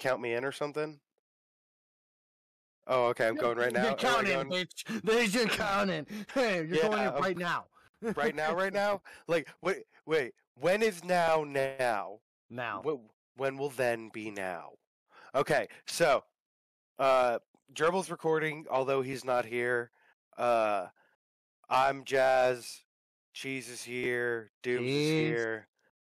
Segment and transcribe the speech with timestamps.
[0.00, 0.98] Can you count me in or something?
[2.86, 3.28] Oh, okay.
[3.28, 3.82] I'm going right now.
[3.82, 5.02] You're Am counting, going bitch.
[5.04, 6.06] There's your counting.
[6.34, 7.66] Hey, you're Yeah, going in right now.
[8.16, 9.02] right now, right now.
[9.28, 10.32] Like, wait, wait.
[10.58, 11.44] When is now?
[11.44, 12.20] Now.
[12.48, 12.82] Now.
[12.82, 14.70] Wh- when will then be now?
[15.34, 16.24] Okay, so
[16.98, 17.38] uh
[17.72, 19.90] Gerbil's recording, although he's not here.
[20.36, 20.86] Uh
[21.68, 22.80] I'm Jazz.
[23.32, 24.50] Cheese is here.
[24.62, 25.68] Dooms is here.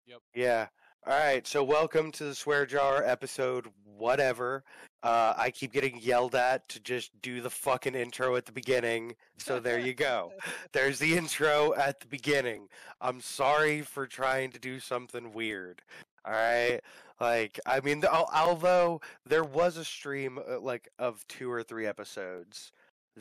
[0.05, 0.19] Yep.
[0.33, 0.67] Yeah.
[1.07, 1.47] All right.
[1.47, 3.65] So welcome to the Swear Jar episode.
[3.97, 4.63] Whatever.
[5.01, 9.15] Uh, I keep getting yelled at to just do the fucking intro at the beginning.
[9.37, 10.31] So there you go.
[10.73, 12.67] There's the intro at the beginning.
[13.01, 15.81] I'm sorry for trying to do something weird.
[16.23, 16.81] All right.
[17.19, 22.71] Like, I mean, although there was a stream uh, like of two or three episodes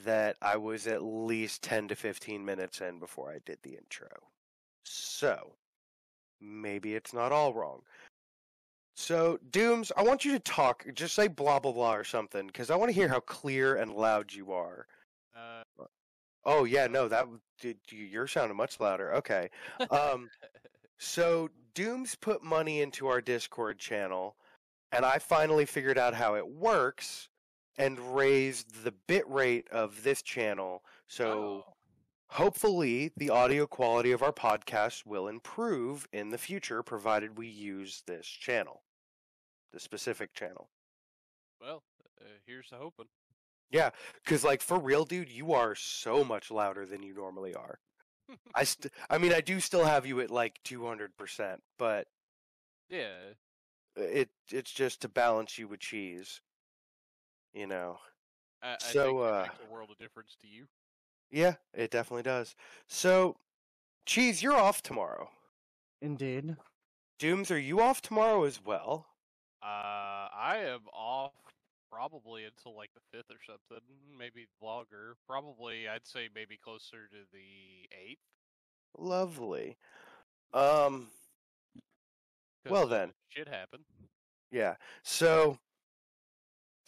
[0.05, 4.09] that I was at least 10 to 15 minutes in before I did the intro.
[4.85, 5.55] So,
[6.41, 7.81] maybe it's not all wrong.
[8.95, 10.85] So, Dooms, I want you to talk.
[10.95, 13.93] Just say blah, blah, blah or something, because I want to hear how clear and
[13.93, 14.87] loud you are.
[15.35, 15.85] Uh,
[16.45, 17.27] Oh, yeah, no, that
[17.91, 19.15] you're sounding much louder.
[19.15, 19.51] Okay.
[19.91, 20.31] Um,
[20.99, 24.37] so, Dooms put money into our Discord channel,
[24.93, 27.29] and I finally figured out how it works
[27.79, 30.83] and raised the bit rate of this channel.
[31.09, 31.73] So, oh,
[32.31, 38.03] hopefully, the audio quality of our podcast will improve in the future, provided we use
[38.07, 38.85] this channel,
[39.73, 40.71] the specific channel.
[41.61, 41.85] well,
[42.21, 43.09] uh, here's to hoping.
[43.71, 47.81] Yeah, because, like, for real, dude, you are so much louder than you normally are.
[48.55, 52.09] I, st- I mean, I do still have you at like 200%, but
[52.89, 53.35] Yeah,
[53.97, 56.41] it it's just to balance you with cheese.
[57.53, 58.01] You know.
[58.63, 60.69] I, I So, think uh, it makes a world of difference to you.
[61.31, 62.55] Yeah, it definitely does.
[62.89, 63.37] So,
[64.07, 65.31] cheese, you're off tomorrow.
[66.03, 66.57] Indeed.
[67.19, 69.07] Dooms, are you off tomorrow as well?
[69.63, 71.33] Uh, I am off
[71.93, 73.85] probably until like the fifth or something,
[74.19, 75.17] maybe longer.
[75.27, 78.19] Probably, I'd say maybe closer to the eighth.
[78.99, 79.77] Lovely.
[80.55, 81.09] Um,
[82.69, 83.13] Well then.
[83.29, 83.85] shit happened.
[84.51, 84.77] yeah.
[85.03, 85.59] So,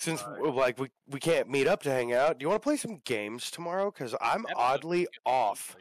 [0.02, 0.38] since Alright.
[0.38, 2.76] w like we we can't meet up to hang out, do you want to play
[2.76, 3.90] some games tomorrow?
[3.92, 5.76] Because I'm oddly off.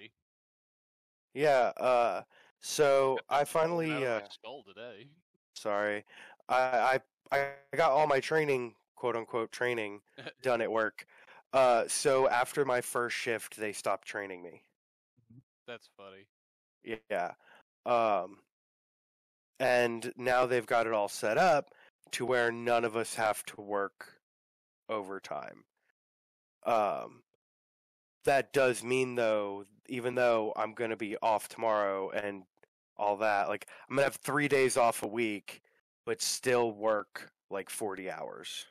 [1.33, 1.71] Yeah.
[1.77, 2.21] Uh.
[2.61, 4.05] So I finally.
[4.05, 5.07] Uh, skull today.
[5.55, 6.05] sorry.
[6.47, 6.99] I
[7.31, 10.01] I I got all my training, quote unquote training,
[10.43, 11.05] done at work.
[11.51, 11.85] Uh.
[11.87, 14.61] So after my first shift, they stopped training me.
[15.67, 16.27] That's funny.
[17.09, 17.31] Yeah.
[17.87, 18.37] Um
[19.59, 21.69] and now they've got it all set up
[22.11, 24.21] to where none of us have to work
[24.89, 25.65] overtime.
[26.65, 27.23] Um
[28.23, 32.43] that does mean though even though I'm going to be off tomorrow and
[32.97, 35.61] all that like I'm going to have 3 days off a week
[36.05, 38.65] but still work like 40 hours.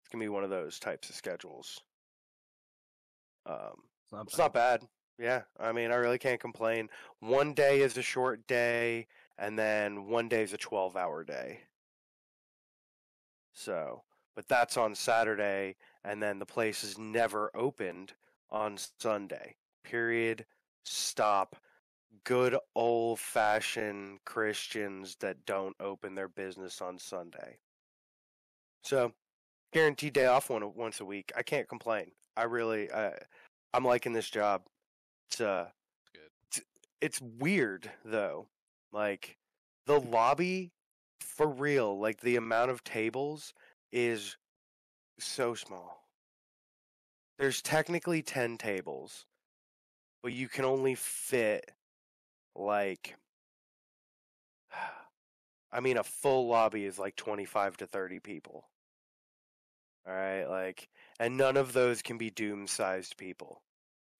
[0.00, 1.80] It's going to be one of those types of schedules.
[3.46, 4.86] Um It's not it's not bad.
[5.18, 6.88] Yeah, I mean, I really can't complain.
[7.20, 9.06] One day is a short day,
[9.38, 11.60] and then one day is a 12 hour day.
[13.52, 14.02] So,
[14.34, 18.12] but that's on Saturday, and then the place is never opened
[18.50, 19.56] on Sunday.
[19.84, 20.44] Period.
[20.84, 21.56] Stop.
[22.24, 27.58] Good old fashioned Christians that don't open their business on Sunday.
[28.82, 29.12] So,
[29.72, 31.32] guaranteed day off one once a week.
[31.36, 32.12] I can't complain.
[32.36, 33.12] I really, I,
[33.72, 34.62] I'm liking this job.
[35.30, 35.68] It's uh,
[36.12, 36.20] Good.
[36.48, 36.60] it's,
[37.00, 38.48] it's weird though.
[38.92, 39.36] Like
[39.86, 40.72] the lobby,
[41.22, 41.98] for real.
[41.98, 43.54] Like the amount of tables
[43.92, 44.36] is
[45.18, 46.06] so small.
[47.38, 49.26] There's technically ten tables,
[50.22, 51.70] but you can only fit
[52.54, 53.16] like.
[55.74, 58.68] I mean, a full lobby is like 25 to 30 people.
[60.06, 63.62] All right, like, and none of those can be doom sized people.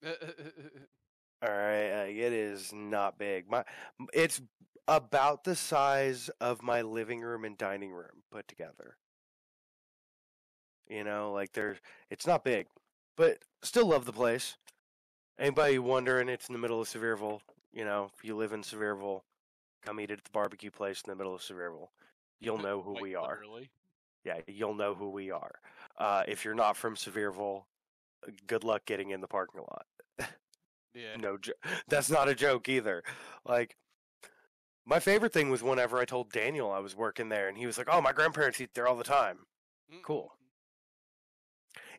[1.43, 3.51] All right, like, it is not big.
[3.51, 3.65] My,
[4.13, 4.41] it's
[4.87, 8.97] about the size of my living room and dining room put together.
[10.89, 11.79] You know, like there's,
[12.11, 12.67] it's not big,
[13.17, 14.57] but still love the place.
[15.39, 16.29] Anybody wondering?
[16.29, 17.41] It's in the middle of Sevierville.
[17.73, 19.23] You know, if you live in Sevierville,
[19.85, 21.89] come eat at the barbecue place in the middle of Sevierville.
[22.41, 23.39] You'll know who Quite we are.
[23.41, 23.71] literally.
[24.25, 25.53] Yeah, you'll know who we are.
[25.99, 27.65] Uh, if you're not from Sevierville,
[28.47, 29.87] good luck getting in the parking lot.
[30.95, 31.17] Yeah.
[31.17, 31.53] No, jo-
[31.89, 33.03] that's not a joke either.
[33.45, 33.77] Like,
[34.85, 37.79] my favorite thing was whenever I told Daniel I was working there, and he was
[37.79, 39.47] like, "Oh, my grandparents eat there all the time."
[39.93, 40.33] Mm, Cool.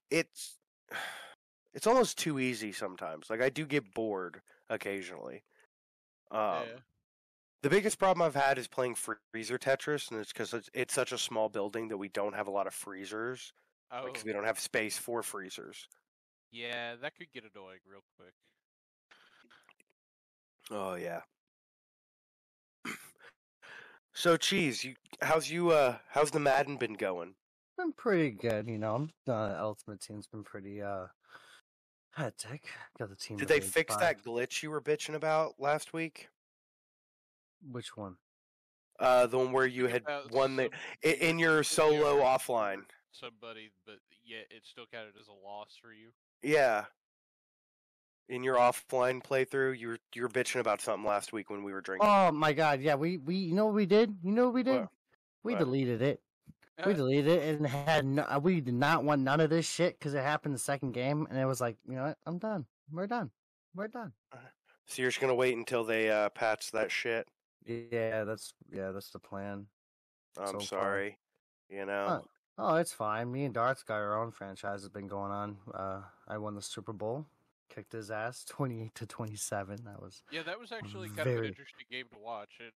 [0.09, 0.59] It's,
[1.73, 3.29] it's almost too easy sometimes.
[3.29, 5.43] Like, I do get bored occasionally.
[6.31, 6.79] Um, Yeah.
[7.61, 8.95] The biggest problem I've had is playing
[9.31, 12.47] freezer Tetris, and it's because it's, it's such a small building that we don't have
[12.47, 13.53] a lot of freezers
[13.89, 15.87] Oh, because we don't have space for freezers.
[16.51, 18.33] yeah, that could get annoying real quick.
[20.71, 21.21] Oh yeah.
[24.13, 27.35] so, cheese, you how's you uh how's the Madden been going?
[27.77, 29.09] Been pretty good, you know.
[29.25, 31.07] The ultimate team's been pretty uh
[32.11, 32.69] hectic.
[32.97, 33.37] Got the team.
[33.37, 34.01] Did they fix five.
[34.01, 36.29] that glitch you were bitching about last week?
[37.61, 38.17] Which one?
[38.99, 40.69] Uh, the one where you had about won the
[41.03, 42.83] i- in your solo offline.
[43.11, 46.09] Somebody, but yet it still counted as a loss for you.
[46.41, 46.85] Yeah.
[48.29, 51.73] In your offline playthrough, you were you were bitching about something last week when we
[51.73, 52.07] were drinking.
[52.09, 54.17] Oh my god, yeah, we we you know what we did?
[54.23, 54.79] You know what we did?
[54.81, 54.89] What?
[55.43, 55.59] We What?
[55.59, 56.21] deleted it.
[56.85, 59.69] We Uh, deleted it and had no, uh, we did not want none of this
[59.69, 62.17] shit because it happened the second game and it was like, you know what?
[62.25, 62.65] I'm done.
[62.89, 63.29] We're done.
[63.75, 64.13] We're done.
[64.85, 67.27] So you're just gonna wait until they uh, patch that shit.
[67.65, 69.67] Yeah, that's yeah, that's the plan.
[70.37, 70.61] I'm So far.
[70.61, 71.19] sorry.
[71.69, 72.25] You know.
[72.57, 73.31] Oh, it's fine.
[73.31, 75.57] Me and Dart's got our own franchise has been going on.
[75.73, 77.25] Uh, I won the Super Bowl,
[77.73, 79.79] kicked his ass, twenty eight to twenty seven.
[79.85, 82.49] That was yeah, that was actually kind of an interesting game to watch.
[82.59, 82.73] It,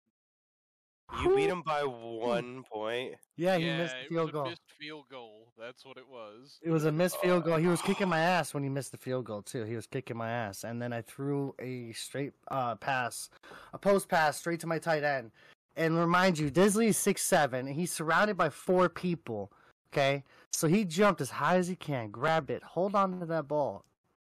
[1.23, 3.15] You beat him by one point.
[3.37, 3.57] yeah.
[3.57, 4.45] He yeah, missed the it field was a goal.
[4.51, 5.53] missed field goal.
[5.59, 6.59] That's what it was.
[6.63, 7.57] It was a missed field goal.
[7.59, 9.65] He was kicking my ass when he missed the field goal too.
[9.65, 13.31] He was kicking my ass, and then I threw a straight uh, pass,
[13.73, 15.31] a post pass straight to my tight end.
[15.77, 19.53] And remind you, Disley is six seven, and he's surrounded by four people.
[19.93, 23.47] Okay, so he jumped as high as he can, grabbed it, hold on to that
[23.47, 23.85] ball,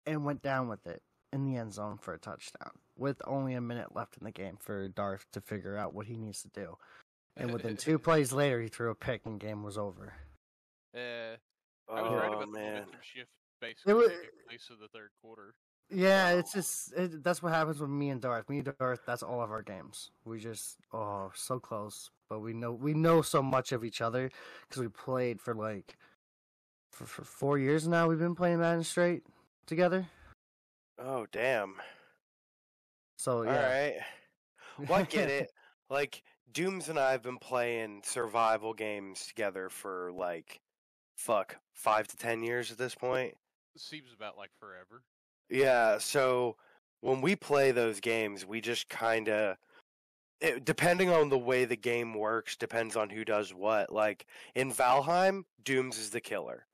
[0.07, 1.01] and went down with it
[1.31, 2.71] in the end zone for a touchdown.
[2.97, 6.17] With only a minute left in the game for Darth to figure out what he
[6.17, 6.77] needs to do.
[7.35, 10.13] And within two plays later, he threw a pick, and game was over.
[10.95, 11.35] Uh,
[11.89, 12.63] I was right Oh about man.
[12.73, 13.29] momentum shift
[13.61, 14.17] basically wa- taking
[14.47, 15.53] place in the third quarter.
[15.89, 18.49] Yeah, it's just it, that's what happens with me and Darth.
[18.49, 20.11] Me and Darth, that's all of our games.
[20.25, 24.29] We just oh so close, but we know we know so much of each other
[24.67, 25.95] because we played for like
[26.91, 28.07] for, for four years now.
[28.09, 29.23] We've been playing Madden straight
[29.67, 30.07] together.
[30.97, 31.75] Oh damn.
[33.17, 33.95] So All yeah, right.
[34.87, 35.51] Well, I get it.
[35.89, 36.21] Like
[36.51, 40.59] Dooms and I have been playing survival games together for like
[41.15, 43.35] fuck five to ten years at this point.
[43.77, 45.01] Seems about like forever.
[45.49, 46.57] Yeah, so
[46.99, 49.55] when we play those games, we just kind of
[50.63, 53.91] depending on the way the game works depends on who does what.
[53.91, 54.25] Like
[54.55, 56.65] in Valheim, Dooms is the killer.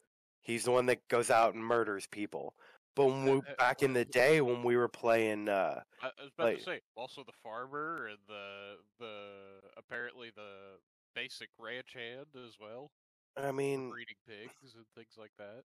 [0.41, 2.55] He's the one that goes out and murders people.
[2.95, 6.07] But when we, Uh, uh, back in the day when we were playing uh I,
[6.07, 10.77] I was about Like- to say also the farmer and the the apparently the
[11.15, 12.91] basic ranch hand as well,
[13.37, 15.63] I mean, breeding pigs and things like that.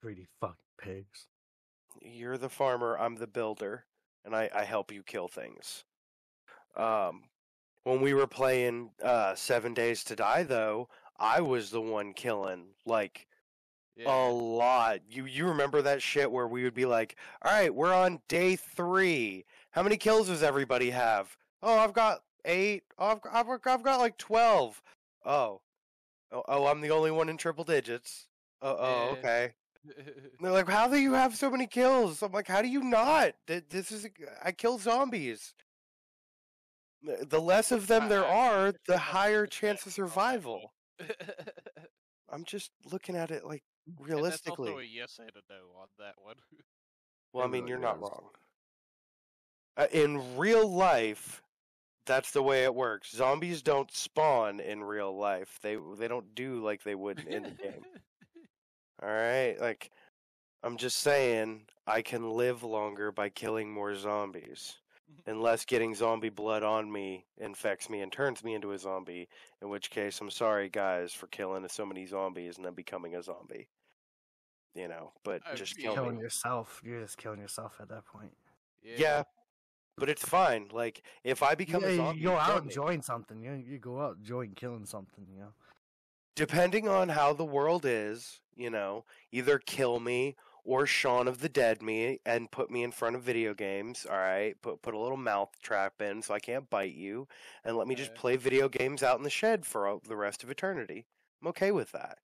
[0.00, 1.26] greedy fucking pigs.
[2.02, 3.86] you're the farmer, I'm the builder,
[4.24, 5.84] and I, I help you kill things.
[6.76, 7.28] Um,
[7.84, 10.88] when we were playing uh, Seven Days to Die, though,
[11.18, 13.26] I was the one killing like
[14.06, 15.00] a lot.
[15.08, 18.56] You you remember that shit where we would be like, "All right, we're on day
[18.56, 19.44] three.
[19.70, 21.36] How many kills does everybody have?
[21.62, 22.84] Oh, I've got eight.
[22.98, 24.82] Oh, I've got, I've, got- I've got like twelve.
[25.24, 25.60] Oh,
[26.32, 28.28] oh, oh, I'm the only one in triple digits.
[28.62, 29.18] Oh, oh, Yeah.
[29.18, 29.52] okay.
[30.40, 33.32] They're like, "How do you have so many kills?" I'm like, "How do you not?
[33.46, 34.06] This is
[34.42, 35.54] I kill zombies.
[37.02, 40.72] The less of them there are, the higher chance of it's not that survival."
[42.30, 43.62] I'm just looking at it like
[43.98, 44.70] realistically.
[44.70, 46.36] also a yes and a no on that one.
[47.34, 48.24] Well, I mean, you're not wrong.
[49.76, 51.42] Uh, in real life,
[52.06, 53.10] that's the way it works.
[53.12, 55.58] Zombies don't spawn in real life.
[55.62, 57.84] They they don't do like they would in the game.
[59.02, 59.90] All right, like
[60.62, 64.78] I'm just saying, I can live longer by killing more zombies,
[65.26, 69.28] unless getting zombie blood on me infects me and turns me into a zombie.
[69.62, 73.22] In which case, I'm sorry, guys, for killing so many zombies and then becoming a
[73.22, 73.68] zombie.
[74.78, 75.82] You know, but Uh, just yeah.
[75.82, 76.02] kill me.
[76.04, 76.80] Killing yourself.
[76.84, 78.32] You're just killing yourself at that point.
[78.82, 79.24] Yeah,
[79.96, 80.68] but it's fine.
[80.72, 82.74] Like if I become Yeah, a you zombie, go kill out and me.
[82.74, 83.42] join something.
[83.42, 85.26] You you go out and join killing something.
[85.28, 85.54] You know.
[86.36, 91.48] depending on how the world is, you know, either kill me or Shaun of the
[91.48, 94.06] Dead me and put me in front of video games.
[94.06, 97.28] All right, put put a little mouth trap in so I can't bite you,
[97.64, 98.20] and let me just Okay.
[98.20, 101.06] play video games out in the shed for uh, the rest of eternity.
[101.42, 102.18] I'm okay with that.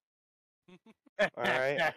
[1.37, 1.92] Right.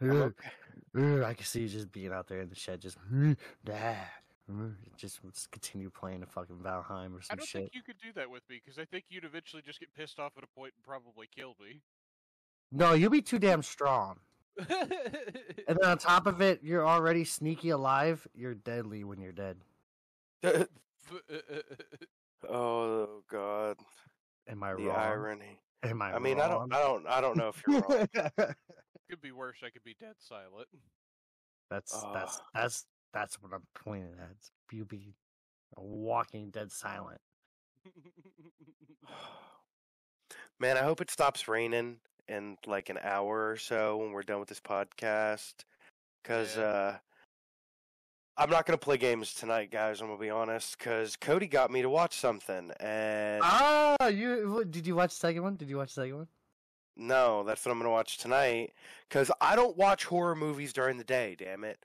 [0.00, 0.50] I'm Ugh, okay.
[0.96, 3.36] ugh, I can see you just being out there in the shed, just "Mm,
[3.70, 4.10] ah,
[4.50, 7.62] mm," just just continue playing a fucking Valheim or some I some don't shit.
[7.62, 10.18] think you could do that with me because I think you'd eventually just get pissed
[10.18, 11.82] off at a point and probably kill me.
[12.72, 14.20] No, you'll be too damn strong.
[15.66, 18.26] And then on top of it, you're already sneaky alive.
[18.34, 19.56] You're deadly when you're dead.
[22.48, 23.78] Oh god,
[24.46, 24.96] Am I the wrong?
[24.98, 25.58] irony.
[25.84, 26.14] Am I?
[26.14, 28.08] I mean, I don't, I don't, I don't know if you're wrong.
[29.10, 29.58] could be worse.
[29.64, 30.68] I could be dead silent.
[31.70, 34.30] that's that's that's that's what I'm pointing at.
[34.32, 35.14] It's You be
[35.76, 37.20] a walking dead silent.
[40.60, 41.98] Man, I hope it stops raining
[42.28, 45.52] in like an hour or so when we're done with this podcast.
[46.24, 46.62] Cause Yeah.
[46.64, 46.96] uh,
[48.36, 50.00] I'm not gonna play games tonight, guys.
[50.00, 50.78] I'm gonna be honest.
[50.78, 55.42] Cause Cody got me to watch something, and Ah, you did you watch the second
[55.42, 55.56] one?
[55.56, 56.28] Did you watch the second one?
[56.96, 58.72] no, that's what I'm gonna watch tonight.
[59.10, 61.36] Cause I don't watch horror movies during the day.
[61.38, 61.78] Damn it.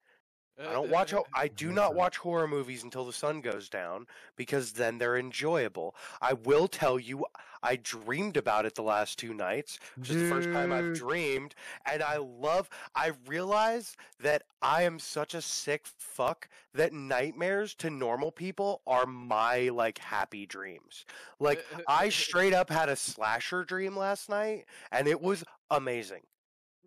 [0.59, 1.13] I don't watch.
[1.33, 5.95] I do not watch horror movies until the sun goes down because then they're enjoyable.
[6.21, 7.25] I will tell you,
[7.63, 9.79] I dreamed about it the last two nights.
[9.95, 12.69] Which is the first time I've dreamed, and I love.
[12.95, 19.05] I realize that I am such a sick fuck that nightmares to normal people are
[19.05, 21.05] my like happy dreams.
[21.39, 25.21] Like uh, uh, I uh, straight up had a slasher dream last night, and it
[25.21, 26.21] was amazing.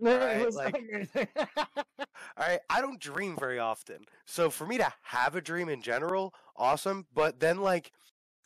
[0.00, 1.28] It Alright, was like- amazing.
[1.36, 3.98] All right, I don't dream very often.
[4.26, 7.92] So for me to have a dream in general, awesome, but then like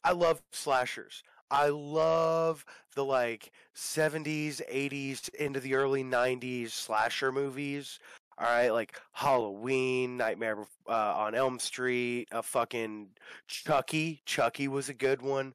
[0.05, 1.23] I love slashers.
[1.50, 7.99] I love the like 70s, 80s into the early 90s slasher movies.
[8.38, 13.09] All right, like Halloween, Nightmare uh, on Elm Street, a fucking
[13.47, 14.21] Chucky.
[14.26, 15.55] Chucky was a good one.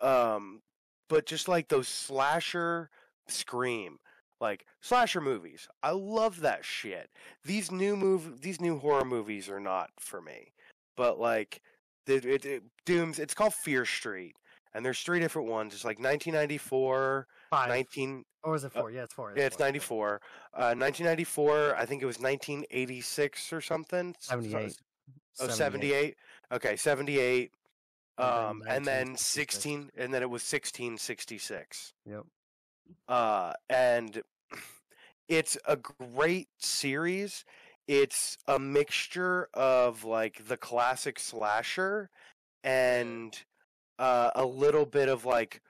[0.00, 0.62] Um
[1.08, 2.90] but just like those slasher
[3.28, 3.98] scream
[4.40, 5.68] like slasher movies.
[5.82, 7.10] I love that shit.
[7.44, 10.52] These new move these new horror movies are not for me.
[10.96, 11.60] But like
[12.06, 14.34] it, it, it dooms it's called Fear Street
[14.74, 15.72] and there's three different ones.
[15.74, 17.68] It's like 1994, Five.
[17.68, 18.90] 19 Or was it uh, four?
[18.90, 19.32] yeah, it's four.
[19.36, 19.66] yeah, it's four.
[19.66, 20.20] 94.
[20.54, 24.14] Uh 1994, I think it was 1986 or something.
[24.18, 24.76] S- so- 78.
[25.38, 26.16] Oh, 78.
[26.52, 27.50] Okay, 78.
[28.18, 31.92] Um and then 16 and then it was 1666.
[32.06, 32.24] Yep.
[33.08, 34.22] Uh, and
[35.28, 37.44] it's a great series.
[37.88, 42.10] It's a mixture of like the classic slasher
[42.64, 43.36] and
[43.98, 45.62] uh, a little bit of like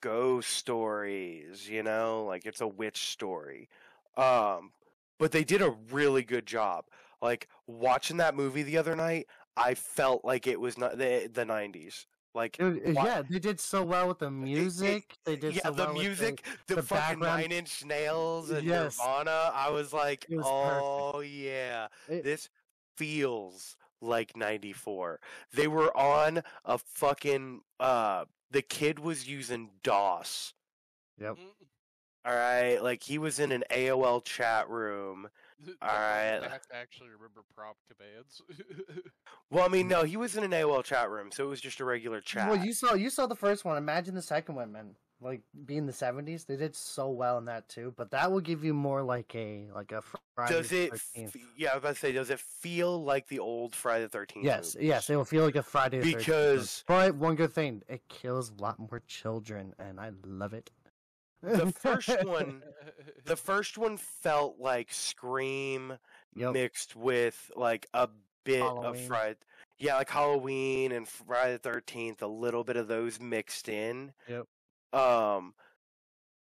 [0.00, 3.68] ghost stories, you know, like it's a witch story.
[4.16, 4.72] Um,
[5.18, 6.84] but they did a really good job.
[7.20, 11.44] Like watching that movie the other night, I felt like it was not the the
[11.44, 12.06] nineties.
[12.36, 15.16] Like yeah, they did so well with the music.
[15.24, 17.82] they did yeah, so the well with the music, the, the fucking background- Nine Inch
[17.84, 18.98] Nails and Yes.
[18.98, 19.50] Nirvana.
[19.54, 20.82] I was like, It was perfect.
[20.84, 22.50] oh yeah, It- this
[22.98, 25.18] feels like '94.
[25.54, 27.62] They were on a fucking.
[27.80, 30.52] uh The kid was using DOS.
[31.18, 31.38] Yep.
[32.26, 35.28] All right, like he was in an AOL chat room.
[35.82, 36.42] Alright.
[36.42, 38.42] I have to actually remember prompt commands.
[39.48, 41.78] Well, I mean, no, he was in an AOL chat room, so it was just
[41.78, 42.48] a regular chat.
[42.50, 43.76] Well, you saw you saw the first one.
[43.76, 44.96] Imagine the second one, man.
[45.20, 47.94] Like being the seventies, they did so well in that too.
[47.96, 50.02] But that will give you more like a like a
[50.34, 50.52] Friday.
[50.52, 50.92] does it?
[50.92, 51.26] 13th.
[51.26, 54.08] F- yeah, I was about to say, does it feel like the old Friday the
[54.08, 54.44] Thirteenth?
[54.44, 56.00] Yes, yes, it will feel like a Friday.
[56.00, 56.18] the 13th.
[56.18, 60.72] Because- but one good thing, it kills a lot more children, and I love it.
[61.46, 62.62] The first one
[63.24, 65.98] the first one felt like scream
[66.34, 66.52] Yep.
[66.52, 68.08] mixed with like a
[68.44, 69.06] bit of Halloween.
[69.08, 69.38] friday
[69.78, 74.44] yeah like halloween and friday the 13th a little bit of those mixed in Yep.
[74.92, 75.54] um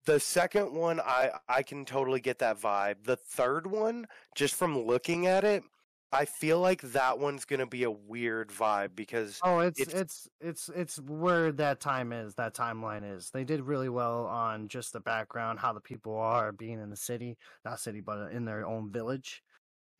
[0.06, 4.78] the second one i i can totally get that vibe the third one just from
[4.86, 5.64] looking at it
[6.12, 10.30] i feel like that one's gonna be a weird vibe because Oh, it's, it's- it's
[10.40, 13.30] it's it's where that time is, that timeline is.
[13.32, 16.96] They did really well on just the background, how the people are being in the
[16.96, 19.44] city, not city, but uh, in their own village.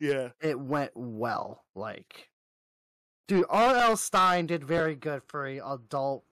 [0.00, 1.64] yeah It went well.
[1.74, 2.30] Like,
[3.28, 3.96] dude, R.L.
[3.96, 6.24] Stine did very good for a adult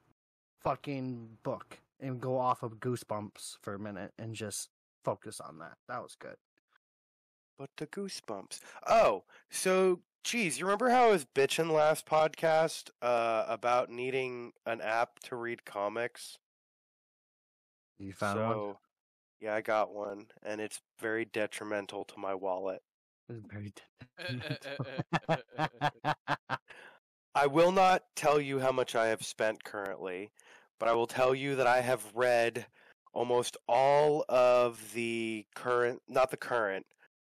[0.63, 4.71] fucking book, and go off of Goosebumps for a minute and just
[5.05, 5.77] focus on that.
[5.89, 6.37] That was good.
[7.59, 8.61] But the goosebumps.
[8.89, 14.81] Oh, so geez, you remember how I was bitching last podcast uh, about needing an
[14.81, 16.39] app to read comics?
[17.99, 18.77] You found so, one.
[19.41, 22.83] yeah, I got one, and it's very detrimental to my wallet.
[23.29, 23.73] It was very.
[27.37, 30.31] I will not tell you how much I have spent currently,
[30.79, 32.67] but I will tell you that I have read
[33.13, 36.87] almost all of the current, not the current,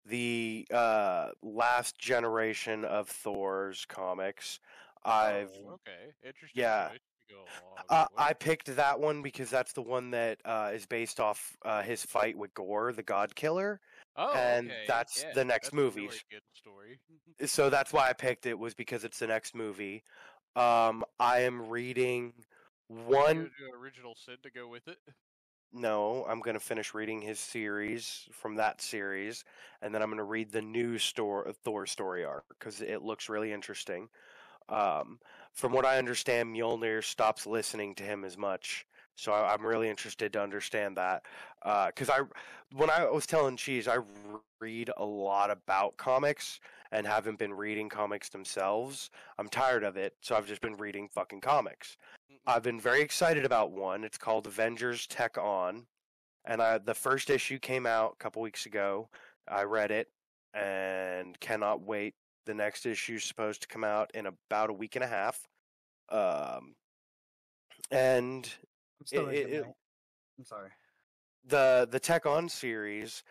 [0.06, 4.60] the uh, last generation of Thor's comics.
[5.06, 6.14] I've Oh, okay.
[6.26, 6.62] Interesting.
[6.62, 6.90] yeah.
[6.90, 8.08] choice to go along Uh.
[8.18, 12.04] I picked that one because that's the one that uh, is based off uh, his
[12.04, 13.80] fight with Gorr, the God Killer.
[14.16, 16.02] oh, and okay, that's yeah, the next that's movie.
[16.02, 17.00] Really good story.
[17.48, 20.04] So that's why I picked it was because it's the next movie.
[20.56, 22.34] Um, I am reading
[22.88, 23.50] one.
[23.58, 24.98] do Original Sin to go with it.
[25.76, 29.44] No, I'm gonna finish reading his series from that series,
[29.82, 33.52] and then I'm gonna read the new store Thor story arc because it looks really
[33.52, 34.08] interesting.
[34.70, 35.20] Um,
[35.52, 39.90] from what I understand, Mjolnir stops listening to him as much, so I, I'm really
[39.90, 41.26] interested to understand that.
[41.64, 42.20] Because I,
[42.72, 43.98] when I was telling Cheese, I
[44.60, 46.60] read a lot about comics
[46.92, 49.10] and haven't been reading comics themselves.
[49.40, 51.98] I'm tired of it, so I've just been reading fucking comics.
[52.46, 54.04] I've been very excited about one.
[54.04, 55.86] It's called Avengers Tech On,
[56.46, 59.10] and I, the first issue came out a couple weeks ago.
[59.48, 60.10] I read it
[60.54, 62.16] and cannot wait.
[62.46, 65.48] The next issue is supposed to come out in about a week and a half.
[66.10, 66.76] Um,
[67.92, 68.46] and
[69.12, 69.66] It- it- it-
[70.38, 70.72] I'm sorry.
[71.46, 73.24] the the Tech On series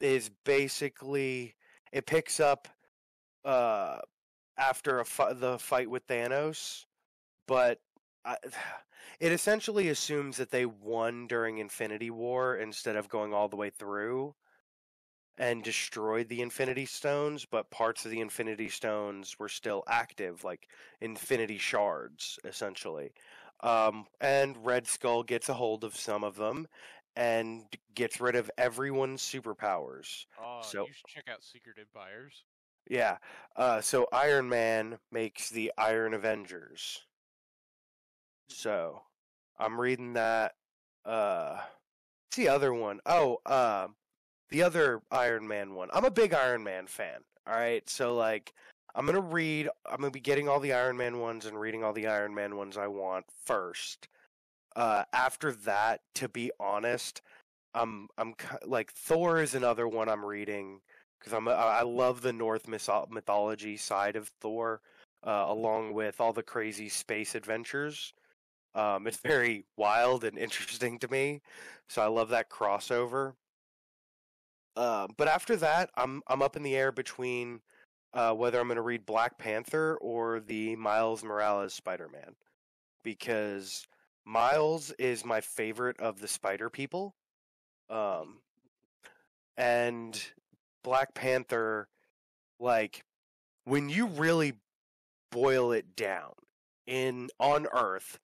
[0.00, 1.54] is basically
[1.92, 2.68] it picks up
[3.44, 4.00] uh
[4.56, 6.86] after a fi- the fight with Thanos,
[7.46, 7.80] but
[8.24, 8.36] I,
[9.20, 13.70] it essentially assumes that they won during Infinity War instead of going all the way
[13.70, 14.34] through
[15.36, 20.68] and destroyed the Infinity Stones, but parts of the Infinity Stones were still active, like
[21.00, 23.12] Infinity Shards, essentially.
[23.60, 26.68] Um, and Red Skull gets a hold of some of them
[27.16, 27.64] and
[27.94, 30.26] gets rid of everyone's superpowers.
[30.40, 32.44] Uh, So- you should check out Secret Empires.
[32.88, 33.16] Yeah.
[33.56, 37.06] Uh, so Iron Man makes the Iron Avengers.
[38.48, 39.02] So
[39.58, 40.54] I'm reading that.
[41.04, 41.58] Uh,
[42.26, 43.00] what's the other one?
[43.06, 43.88] Oh, uh,
[44.50, 45.88] the other Iron Man one.
[45.92, 47.20] I'm a big Iron Man fan.
[47.46, 47.88] All right.
[47.88, 48.52] So like,
[48.94, 49.68] I'm gonna read.
[49.86, 52.56] I'm gonna be getting all the Iron Man ones and reading all the Iron Man
[52.56, 54.08] ones I want first.
[54.76, 57.22] Uh, after that, to be honest,
[57.74, 60.80] I'm I'm like Thor is another one I'm reading
[61.18, 64.80] because I'm I love the Norse mythology side of Thor,
[65.26, 68.14] uh, along with all the crazy space adventures.
[68.74, 71.42] Um, it's very wild and interesting to me,
[71.88, 73.34] so I love that crossover.
[74.76, 77.60] Uh, but after that, I'm I'm up in the air between
[78.12, 82.34] uh, whether I'm going to read Black Panther or the Miles Morales Spider-Man,
[83.02, 83.86] because
[84.24, 87.14] Miles is my favorite of the Spider people.
[87.90, 88.38] Um,
[89.56, 90.20] and
[90.82, 91.88] Black Panther,
[92.58, 93.04] like
[93.64, 94.54] when you really
[95.30, 96.32] boil it down
[96.86, 98.18] in on Earth,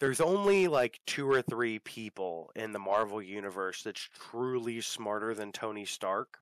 [0.00, 5.52] there's only like two or three people in the Marvel universe that's truly smarter than
[5.52, 6.38] Tony Stark.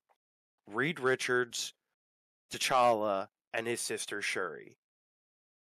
[0.67, 1.73] Reed Richards,
[2.51, 4.77] T'Challa, and his sister Shuri.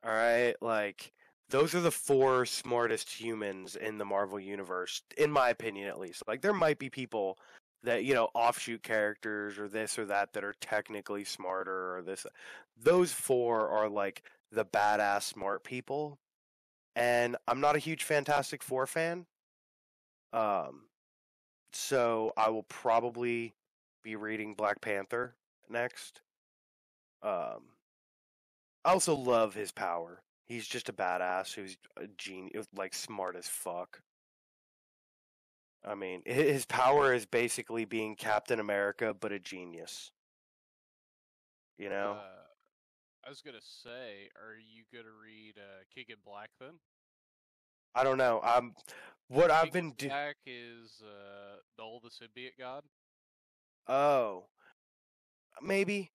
[0.04, 1.12] All right, like
[1.48, 6.22] those are the four smartest humans in the Marvel universe, in my opinion, at least.
[6.26, 7.38] Like there might be people
[7.82, 12.26] that you know offshoot characters or this or that that are technically smarter or this.
[12.80, 16.18] Those four are like the badass smart people,
[16.96, 19.26] and I'm not a huge Fantastic Four fan.
[20.32, 20.86] Um,
[21.72, 23.54] so I will probably
[24.02, 25.34] be reading Black Panther
[25.68, 26.22] next.
[27.22, 27.62] Um,
[28.84, 30.22] I also love his power.
[30.46, 34.00] He's just a badass who's a genius, like smart as fuck.
[35.84, 40.12] I mean, his power is basically being Captain America, but a genius.
[41.78, 42.16] You know?
[42.18, 42.45] Uh,
[43.26, 46.78] I was gonna say, are you gonna read uh, King in Black then?
[47.92, 48.40] I don't know.
[48.44, 48.72] I'm
[49.26, 52.84] what I've been do- Black is uh, Knull the symbiote god.
[53.88, 54.44] Oh,
[55.60, 56.12] maybe.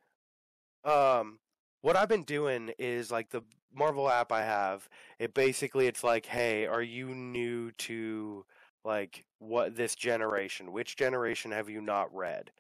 [0.86, 1.40] Um,
[1.82, 3.42] what I've been doing is like the
[3.74, 4.88] Marvel app I have.
[5.20, 8.46] It basically it's like, hey, are you new to
[8.86, 10.72] like what this generation?
[10.72, 12.52] Which generation have you not read?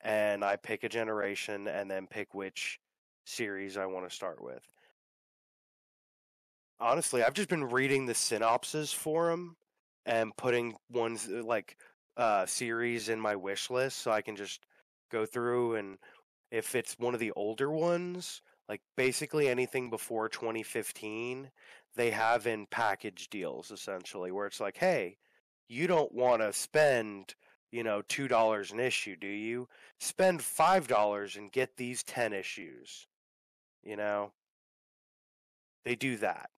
[0.00, 2.80] And I pick a generation and then pick which
[3.24, 4.62] series I want to start with.
[6.80, 9.56] Honestly, I've just been reading the synopses for them
[10.06, 11.76] and putting ones uh, like
[12.16, 14.64] uh series in my wish list so I can just
[15.10, 15.98] go through and
[16.50, 21.50] if it's one of the older ones, like basically anything before 2015,
[21.96, 25.18] they have in package deals essentially where it's like, "Hey,
[25.68, 27.34] you don't want to spend,
[27.70, 29.68] you know, $2 an issue, do you?
[30.00, 33.06] Spend $5 and get these 10 issues."
[33.82, 34.32] You know?
[35.84, 36.50] They do that,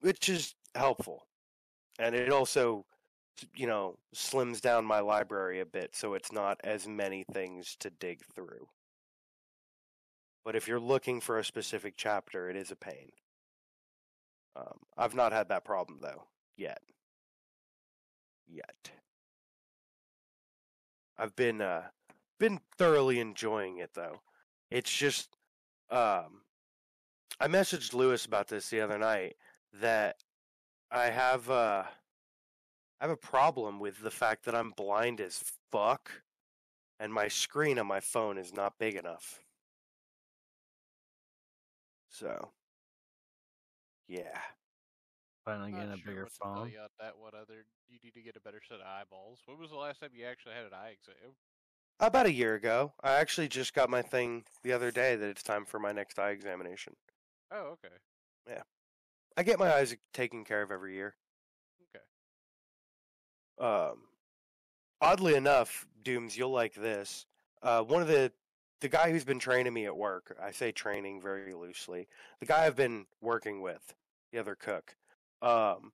[0.00, 1.26] which is helpful.
[1.98, 2.84] And it also
[3.54, 7.90] you know, slims down my library a bit so it's not as many things to
[7.90, 8.68] dig through.
[10.44, 13.10] But if you're looking for a specific chapter, it is a pain.
[14.54, 16.24] Um, I've not had that problem though
[16.56, 16.80] yet.
[18.48, 18.90] Yet.
[21.18, 21.82] I've been uh
[22.38, 24.20] been thoroughly enjoying it though.
[24.70, 25.28] It's just
[25.90, 26.42] um
[27.38, 29.36] I messaged Lewis about this the other night
[29.80, 30.16] that
[30.90, 31.84] I have uh
[33.00, 36.10] I have a problem with the fact that I'm blind as fuck
[36.98, 39.40] and my screen on my phone is not big enough.
[42.08, 42.52] So
[44.08, 44.38] yeah.
[45.44, 46.68] Finally getting a sure bigger what to tell phone.
[46.70, 49.40] you that one other you need to get a better set of eyeballs.
[49.44, 51.34] When was the last time you actually had an eye exam?
[52.00, 55.42] About a year ago, I actually just got my thing the other day that it's
[55.42, 56.94] time for my next eye examination.
[57.50, 57.94] Oh, okay.
[58.48, 58.62] Yeah.
[59.36, 61.14] I get my eyes taken care of every year.
[61.94, 62.04] Okay.
[63.66, 63.98] Um,
[65.00, 67.26] oddly enough, Dooms, you'll like this.
[67.62, 68.32] Uh, one of the
[68.80, 70.36] the guy who's been training me at work.
[70.40, 72.08] I say training very loosely.
[72.40, 73.94] The guy I've been working with,
[74.32, 74.94] the other cook.
[75.40, 75.92] Um,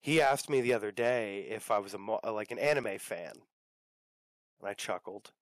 [0.00, 3.32] he asked me the other day if I was a mo- like an anime fan,
[4.60, 5.32] and I chuckled,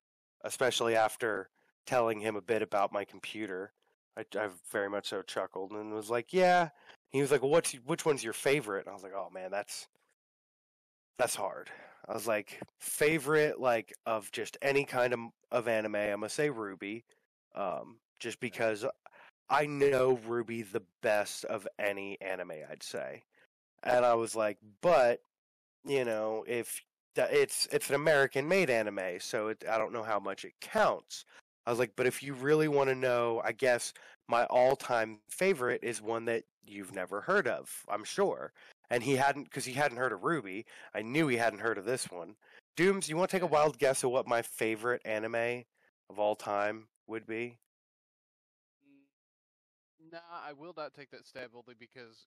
[0.43, 1.51] especially after
[1.87, 3.73] telling him a bit about my computer.
[4.17, 6.71] I, I very much so chuckled and was like, "Yeah."
[7.11, 9.51] He was like, well, "What's which one's your favorite?" And I was like, "Oh man,
[9.51, 9.89] that's
[11.19, 11.71] that's hard."
[12.09, 15.21] I was like, "Favorite like of just any kind of
[15.51, 17.03] of anime." I'm gonna say RWBY,
[17.55, 18.85] um, just because
[19.49, 22.53] I know RWBY the best of any anime.
[22.71, 23.23] I'd say,
[23.83, 25.21] and I was like, "But
[25.85, 26.81] you know, if
[27.17, 31.25] it's it's an American made anime, so it, I don't know how much it counts."
[31.67, 33.93] I was like, "But if you really want to know, I guess."
[34.31, 38.53] my all-time favorite is one that you've never heard of, I'm sure.
[38.89, 40.65] And he hadn't because he hadn't heard of RWBY.
[40.95, 42.37] I knew he hadn't heard of this one.
[42.77, 45.65] Dooms, you want to take a wild guess of what my favorite anime
[46.09, 47.59] of all time would be?
[50.13, 52.27] Nah, I will not take that stab only because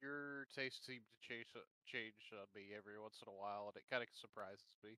[0.00, 3.76] your taste seems to change uh, change on me every once in a while, and
[3.76, 4.90] it kind of surprises me.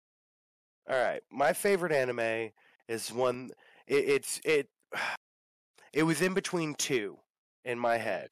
[0.89, 2.51] All right, my favorite anime
[2.89, 3.51] is one.
[3.87, 4.69] It, it's it.
[5.93, 7.19] It was in between two
[7.65, 8.31] in my head.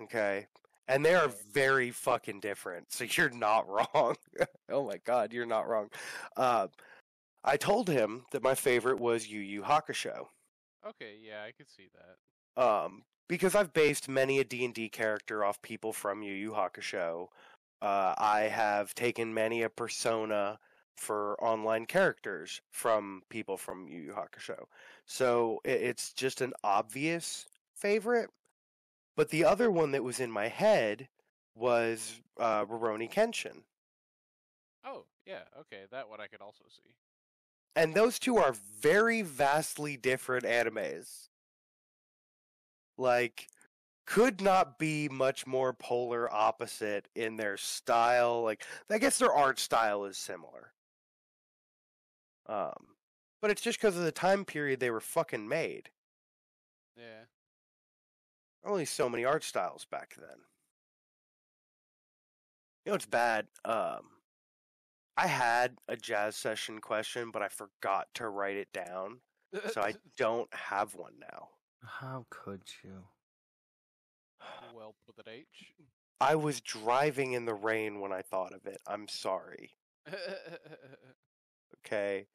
[0.00, 0.46] Okay,
[0.86, 2.92] and they are very fucking different.
[2.92, 4.14] So you're not wrong.
[4.70, 5.88] oh my god, you're not wrong.
[6.36, 6.68] Uh,
[7.44, 10.26] I told him that my favorite was Yu Yu Hakusho.
[10.86, 12.62] Okay, yeah, I can see that.
[12.62, 17.26] um, because I've based many a D&D character off people from Yu Yu Hakusho.
[17.82, 20.58] Uh, I have taken many a persona
[20.96, 24.64] for online characters from people from Yu Yu Hakusho.
[25.04, 28.30] So it's just an obvious favorite.
[29.16, 31.08] But the other one that was in my head
[31.54, 33.62] was uh, Rurouni Kenshin.
[34.84, 36.94] Oh, yeah, okay, that one I could also see.
[37.74, 41.28] And those two are very vastly different animes.
[42.98, 43.48] Like,
[44.06, 48.42] could not be much more polar opposite in their style.
[48.42, 50.72] Like, I guess their art style is similar.
[52.48, 52.96] Um,
[53.42, 55.90] but it's just because of the time period they were fucking made.
[56.96, 57.24] Yeah.
[58.64, 60.38] Only so many art styles back then.
[62.84, 63.46] You know it's bad?
[63.64, 64.10] Um,
[65.16, 69.20] I had a jazz session question, but I forgot to write it down.
[69.72, 71.48] so I don't have one now.
[71.82, 73.04] How could you?
[74.74, 75.72] Well, with an H.
[76.20, 78.80] I was driving in the rain when I thought of it.
[78.86, 79.70] I'm sorry.
[81.84, 82.26] Okay?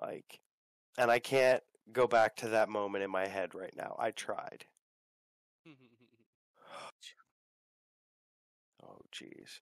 [0.00, 0.40] Like
[0.98, 3.96] and I can't go back to that moment in my head right now.
[3.98, 4.66] I tried.
[8.82, 9.60] Oh jeez.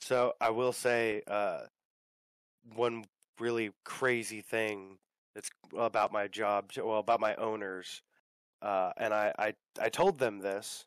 [0.00, 1.66] So I will say uh
[2.74, 3.04] one
[3.40, 4.98] really crazy thing
[5.34, 8.02] that's about my job, well about my owners.
[8.62, 10.86] Uh and I I I told them this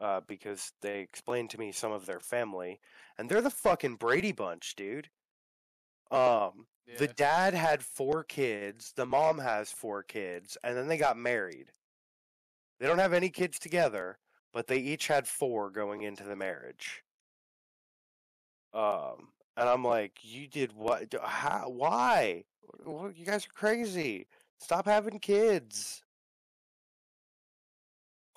[0.00, 2.80] uh because they explained to me some of their family
[3.18, 5.10] and they're the fucking Brady bunch, dude.
[6.10, 6.66] Um
[6.98, 11.72] the dad had four kids, the mom has four kids, and then they got married.
[12.78, 14.18] They don't have any kids together,
[14.52, 17.02] but they each had four going into the marriage.
[18.72, 21.14] Um, and I'm like, you did what?
[21.22, 21.68] How?
[21.68, 22.44] Why?
[22.86, 24.26] Wh- You guys are crazy.
[24.58, 26.02] Stop having kids.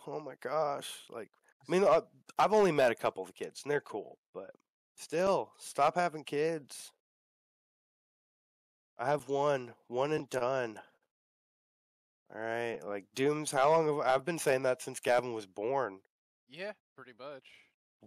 [0.05, 0.91] Oh my gosh!
[1.09, 1.29] Like,
[1.67, 2.01] I mean, uh,
[2.37, 4.51] I've only met a couple of kids, and they're cool, but
[4.97, 6.91] still, stop having kids.
[8.97, 10.79] I have one, one and done.
[12.33, 13.51] All right, like Dooms.
[13.51, 15.99] How long have I've been saying that since Gavin was born?
[16.49, 17.43] Yeah, pretty much.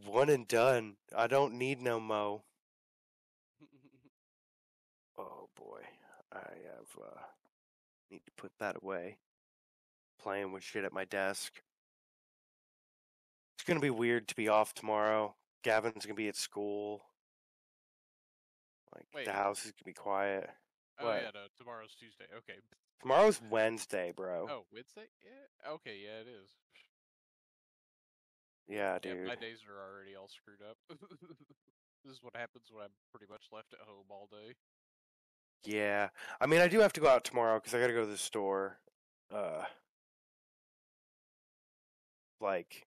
[0.04, 0.96] One and done.
[1.16, 2.42] I don't need no mo.
[5.18, 5.80] Oh boy,
[6.30, 7.20] I have uh
[8.10, 9.16] need to put that away.
[10.20, 11.62] Playing with shit at my desk.
[13.56, 15.34] It's gonna be weird to be off tomorrow.
[15.62, 17.02] Gavin's gonna be at school.
[18.94, 19.24] Like Wait.
[19.24, 20.50] the house is gonna be quiet.
[21.00, 21.22] Oh What?
[21.22, 22.24] yeah, no, tomorrow's Tuesday.
[22.36, 22.58] Okay.
[23.00, 24.46] Tomorrow's Wednesday, bro.
[24.50, 25.08] Oh, Wednesday?
[25.22, 25.70] Yeah.
[25.72, 26.48] Okay, yeah, it is.
[28.68, 29.26] Yeah, Yeah, dude.
[29.26, 30.76] my days are already all screwed up.
[32.04, 34.54] this is what happens when I'm pretty much left at home all day.
[35.64, 36.08] Yeah.
[36.40, 38.10] I mean, I do have to go out tomorrow because I got to go to
[38.10, 38.78] the store.
[39.32, 39.62] Uh,
[42.40, 42.86] like,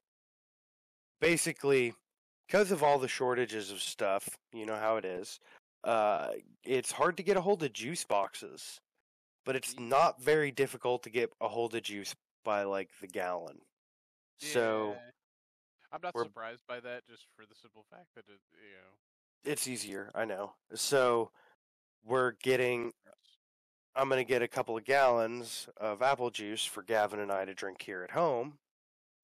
[1.21, 1.93] basically,
[2.47, 5.39] because of all the shortages of stuff, you know how it is.
[5.83, 6.29] Uh,
[6.63, 8.81] it's hard to get a hold of juice boxes,
[9.45, 13.59] but it's not very difficult to get a hold of juice by like the gallon.
[14.37, 15.11] So Yeah.
[15.91, 19.51] I'm not surprised by that, just for the simple fact that it, you know.
[19.51, 20.53] it's easier, I know.
[20.75, 21.31] So
[22.05, 22.93] we're getting
[23.95, 27.43] I'm going to get a couple of gallons of apple juice for Gavin and I
[27.45, 28.59] to drink here at home.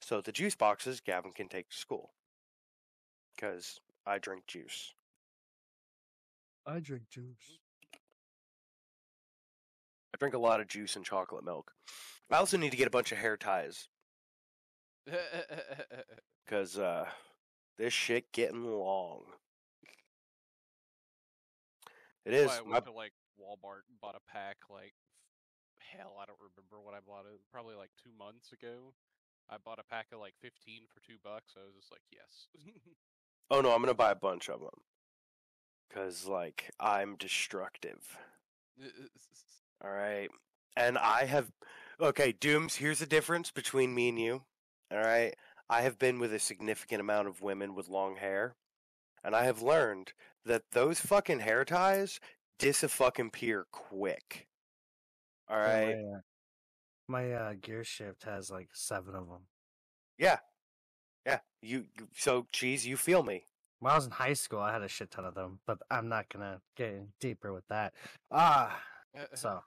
[0.01, 2.11] So the juice boxes Gavin can take to school.
[3.35, 4.93] Because I drink juice.
[6.65, 7.59] I drink juice.
[10.13, 11.71] I drink a lot of juice and chocolate milk.
[12.31, 13.87] I also need to get a bunch of hair ties
[16.45, 17.05] because uh,
[17.77, 19.23] this shit getting long.
[22.25, 22.49] It is.
[22.49, 24.57] I went to like Walmart and bought a pack.
[24.69, 24.93] Like,
[25.79, 27.39] hell, I don't remember what I bought it.
[27.51, 28.93] Probably like two months ago.
[29.49, 31.53] I bought a pack of like fifteen for two bucks.
[31.55, 32.47] I was just like, yes.
[33.51, 34.81] oh no, I'm going to buy a bunch of them.
[35.87, 38.17] Because, like, I'm destructive.
[39.83, 40.29] All right.
[40.75, 41.51] And I have
[41.99, 44.43] okay, Dooms, here's the difference between me and you.
[44.91, 45.33] All right.
[45.69, 48.55] I have been with a significant amount of women with long hair,
[49.23, 50.13] and I have learned
[50.45, 52.19] that those fucking hair ties
[52.59, 54.47] fucking appear quick.
[55.49, 55.95] All right.
[55.95, 56.19] My, uh,
[57.07, 59.47] my uh, gear shift has like seven of them.
[60.17, 60.39] Yeah.
[61.25, 61.39] Yeah.
[61.61, 63.45] You you- so cheese, you feel me.
[63.79, 66.07] When I was in high school, I had a shit ton of them, but I'm
[66.09, 67.93] not gonna get any deeper with that.
[68.31, 68.81] Ah,
[69.33, 69.63] so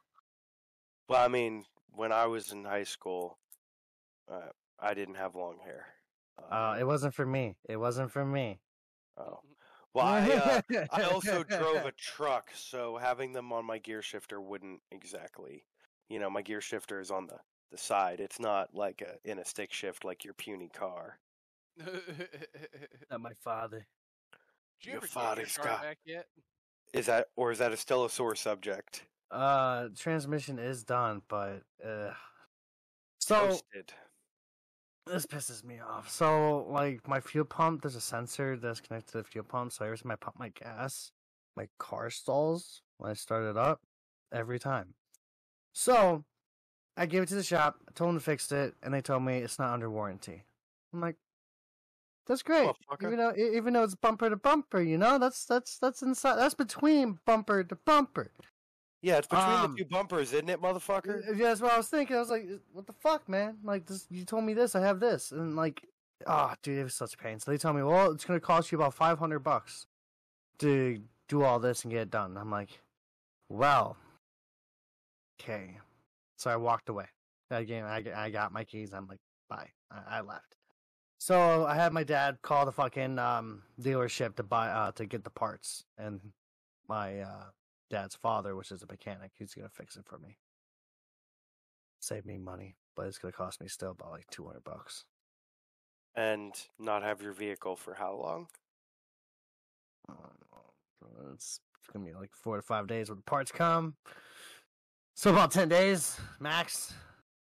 [1.08, 3.38] Well, I mean, when I was in high school,
[4.28, 5.86] uh, I didn't have long hair.
[6.38, 7.56] uh, Um, it wasn't for me.
[7.68, 8.60] It wasn't for me.
[9.16, 9.40] oh.
[9.94, 14.40] Well, I, uh, I also drove a truck, so having them on my gear shifter
[14.40, 15.64] wouldn't exactly,
[16.08, 17.38] you know, my gear shifter is on the,
[17.70, 18.20] the side.
[18.20, 21.18] It's not like a in a stick shift like your puny car.
[23.10, 23.86] Not my father.
[24.80, 26.26] Did you Your ever get father's your car got- back yet?
[26.94, 29.04] Is that or is that a still a sore subject?
[29.30, 32.12] Uh, transmission is done, but uh,
[33.18, 33.92] so Toasted.
[35.06, 36.08] this pisses me off.
[36.10, 39.72] So, like, my fuel pump, there's a sensor that's connected to the fuel pump.
[39.72, 41.12] So every time I pump my gas,
[41.56, 43.82] my car stalls when I start it up
[44.32, 44.94] every time.
[45.74, 46.24] So,
[46.96, 49.22] I gave it to the shop, I told them to fix it, and they told
[49.24, 50.44] me it's not under warranty.
[50.94, 51.16] I'm like,
[52.28, 52.68] that's great.
[52.68, 53.06] Motherfucker.
[53.06, 56.36] Even though, even though it's bumper to bumper, you know, that's that's that's inside.
[56.36, 58.30] That's between bumper to bumper.
[59.00, 61.24] Yeah, it's between Um, the two bumpers, isn't it, motherfucker?
[61.36, 62.16] Yeah, that's what I was thinking.
[62.16, 63.58] I was like, "What the fuck, man?
[63.62, 65.86] Like, this, you told me this, I have this, and like,
[66.26, 67.38] ah, dude, it was such a pain.
[67.38, 69.86] So they told me, well, it's gonna cost you about five hundred bucks
[70.58, 72.36] to do all this and get it done.
[72.36, 72.80] I'm like,
[73.48, 73.96] well,
[75.40, 75.78] okay.
[76.36, 77.06] So I walked away.
[77.50, 78.92] Again, I I got my keys.
[78.92, 79.70] I'm like, bye.
[79.90, 80.57] I, I left.
[81.18, 85.24] So I had my dad call the fucking um dealership to buy uh to get
[85.24, 86.20] the parts, and
[86.88, 87.44] my uh
[87.90, 90.38] dad's father, which is a mechanic, he's gonna fix it for me.
[92.00, 95.04] Save me money, but it's gonna cost me still about like two hundred bucks.
[96.14, 98.46] And not have your vehicle for how long?
[100.08, 100.14] Uh,
[101.34, 101.60] It's
[101.92, 103.94] gonna be like four to five days when the parts come.
[105.16, 106.94] So about ten days max.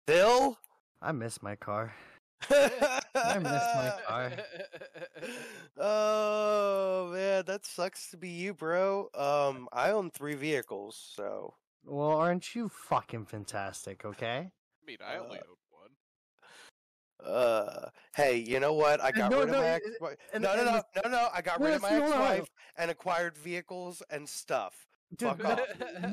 [0.06, 0.58] Still?
[1.02, 1.94] I miss my car.
[3.24, 4.32] I miss my car.
[5.78, 9.10] oh man, that sucks to be you, bro.
[9.16, 11.56] Um, I own three vehicles, so
[11.86, 14.06] Well, aren't you fucking fantastic?
[14.06, 14.50] Okay.
[14.50, 15.58] I mean, I only Uh, own
[17.26, 17.34] one.
[17.34, 19.02] uh, hey, you know what?
[19.02, 19.86] I got no, rid of my ex.
[20.02, 21.30] No, and- no, and no, the- no, no.
[21.34, 22.24] I got No, rid of it's- my no, no, no.
[22.24, 24.88] ex-wife and acquired vehicles and stuff.
[25.16, 25.60] Dude, Fuck off.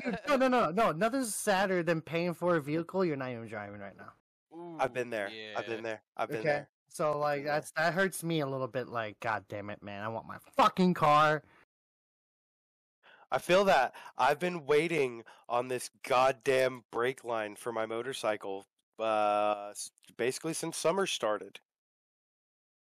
[0.05, 0.91] you- no, no, no, no.
[0.91, 4.13] Nothing's sadder than paying for a vehicle you're not even driving right now.
[4.79, 5.29] I've been Ooh, there.
[5.57, 6.01] I've been there.
[6.17, 6.47] I've been Okay.
[6.47, 6.69] there.
[6.93, 8.89] So like that's that hurts me a little bit.
[8.89, 10.03] Like, god damn it, man!
[10.03, 11.41] I want my fucking car.
[13.31, 13.95] I feel that.
[14.17, 18.65] I've been waiting on this goddamn brake line for my motorcycle
[18.99, 19.73] uh
[20.17, 21.59] basically since summer started.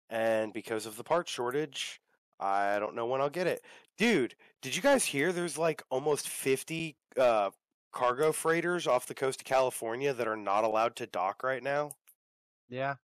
[0.09, 2.01] And because of the part shortage,
[2.41, 3.63] I don't know when I'll get it.
[3.99, 7.51] Dude, did you guys hear there's like almost 50 uh
[7.93, 11.93] cargo freighters off the coast of California that are not allowed to dock right now?
[12.71, 12.95] Yeah.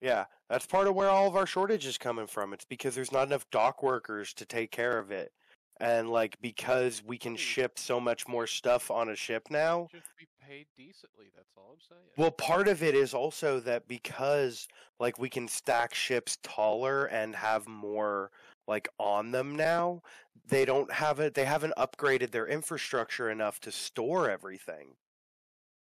[0.00, 2.52] Yeah, that's part of where all of our shortage is coming from.
[2.52, 5.32] It's because there's not enough dock workers to take care of it.
[5.78, 9.88] And like because we can ship so much more stuff on a ship now.
[9.92, 11.26] Just be paid decently.
[11.34, 12.02] That's all I'm saying.
[12.16, 17.36] Well, part of it is also that because like we can stack ships taller and
[17.36, 18.30] have more
[18.66, 20.02] like on them now,
[20.48, 24.94] they don't have it they haven't upgraded their infrastructure enough to store everything.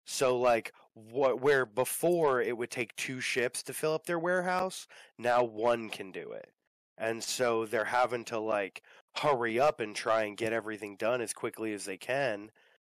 [0.06, 4.88] So like what where before it would take two ships to fill up their warehouse,
[5.17, 6.51] now one can do it.
[6.97, 8.82] And so they're having to like
[9.17, 12.51] hurry up and try and get everything done as quickly as they can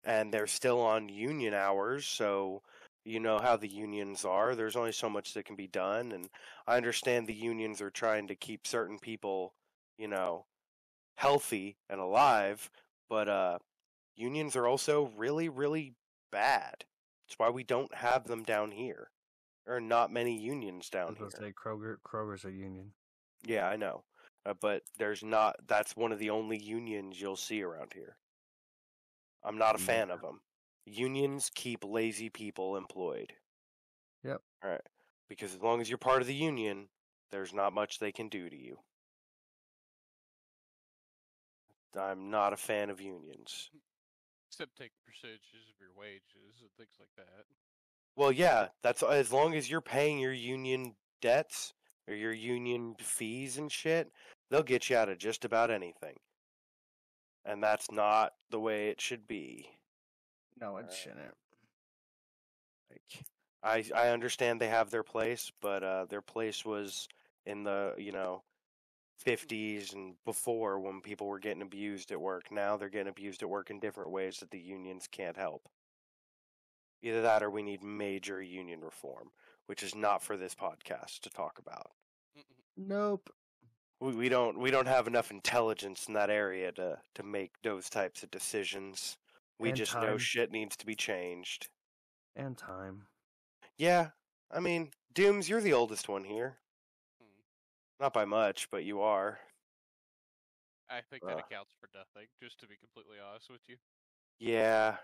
[0.03, 2.61] and they're still on union hours, so
[3.05, 4.55] you know how the unions are.
[4.55, 6.29] There's only so much that can be done, and
[6.67, 9.53] I understand the unions are trying to keep certain people,
[9.97, 10.45] you know,
[11.15, 12.69] healthy and alive,
[13.09, 13.59] but uh,
[14.15, 15.93] unions are also really, really
[16.31, 16.85] bad.
[17.33, 19.09] It's why we don't have them down here.
[19.65, 21.31] There are not many unions down here.
[21.31, 21.95] say Kroger.
[22.05, 22.91] Kroger's a union.
[23.43, 24.03] Yeah, I know.
[24.45, 28.17] Uh, but there's not, that's one of the only unions you'll see around here.
[29.43, 30.41] I'm not a fan of them.
[30.85, 33.33] Unions keep lazy people employed.
[34.23, 34.41] Yep.
[34.63, 34.81] All right.
[35.27, 36.87] Because as long as you're part of the union,
[37.31, 38.77] there's not much they can do to you.
[41.99, 43.71] I'm not a fan of unions.
[44.53, 47.45] Except take percentages of your wages and things like that.
[48.15, 51.73] Well, yeah, that's as long as you're paying your union debts
[52.07, 54.11] or your union fees and shit,
[54.51, 56.17] they'll get you out of just about anything.
[57.45, 59.67] And that's not the way it should be.
[60.61, 60.93] No, it Alright.
[60.93, 61.33] shouldn't.
[62.91, 63.23] Like
[63.63, 67.07] I I understand they have their place, but uh their place was
[67.47, 68.43] in the, you know,
[69.25, 72.51] 50s and before when people were getting abused at work.
[72.51, 75.67] Now they're getting abused at work in different ways that the unions can't help.
[77.01, 79.29] Either that or we need major union reform,
[79.67, 81.91] which is not for this podcast to talk about.
[82.77, 83.29] Nope.
[83.99, 87.89] We, we don't we don't have enough intelligence in that area to to make those
[87.89, 89.17] types of decisions.
[89.59, 91.69] We And just know shit needs to be changed.
[92.35, 93.03] And time.
[93.77, 94.09] Yeah,
[94.51, 96.57] I mean, Dooms, you're the oldest one here.
[98.03, 99.39] Not by much, but you are.
[100.89, 101.39] I think that Uh.
[101.39, 103.77] accounts for nothing, just to be completely honest with you.
[104.39, 104.97] Yeah.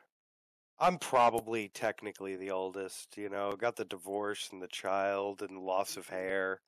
[0.80, 5.96] I'm probably technically the oldest, you know, got the divorce and the child and loss
[5.96, 6.62] of hair.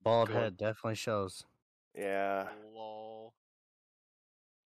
[0.00, 1.44] Bald Going- head definitely shows.
[1.92, 2.52] Yeah.
[2.70, 3.34] Lol.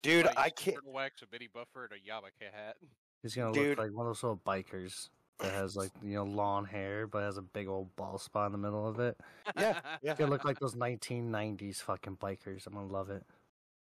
[0.02, 2.76] Dude, Buy I can't wax, a mini buffer, and a yarmulke hat.
[3.22, 3.78] He's gonna Dude.
[3.78, 5.08] look like one of those little bikers
[5.42, 8.52] that has like you know long hair but has a big old ball spot in
[8.52, 9.16] the middle of it.
[9.58, 10.14] Yeah, yeah.
[10.14, 12.66] Gonna look like those 1990s fucking bikers.
[12.66, 13.24] I'm gonna love it.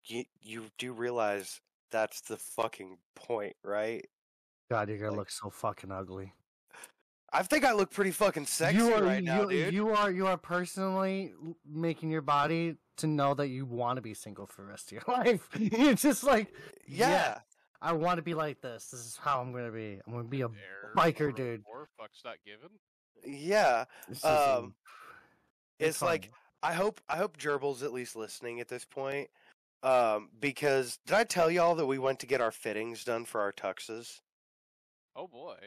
[0.05, 4.05] You you do realize that's the fucking point, right?
[4.69, 6.33] God, you're gonna Like- look so fucking ugly.
[7.33, 9.73] I think I look pretty fucking sexy you are right now, you, dude.
[9.73, 11.33] you are you are personally
[11.69, 14.91] making your body to know that you want to be single for the rest of
[14.93, 15.49] your life.
[15.53, 16.53] it's just like
[16.87, 17.39] yeah.
[17.81, 18.87] I want to be like this.
[18.87, 19.99] This is how I'm gonna be.
[20.05, 21.63] I'm gonna be a There, biker or- dude.
[21.65, 22.69] Or fuck's not given.
[23.25, 23.85] Yeah.
[24.07, 24.75] This is a- Um,
[25.79, 26.07] It's fun.
[26.09, 26.31] like
[26.63, 29.29] I hope I hope Gerbil's at least listening at this point.
[29.83, 33.41] Um, because did I tell y'all that we went to get our fittings done for
[33.41, 34.21] our tuxes?
[35.15, 35.57] Oh boy.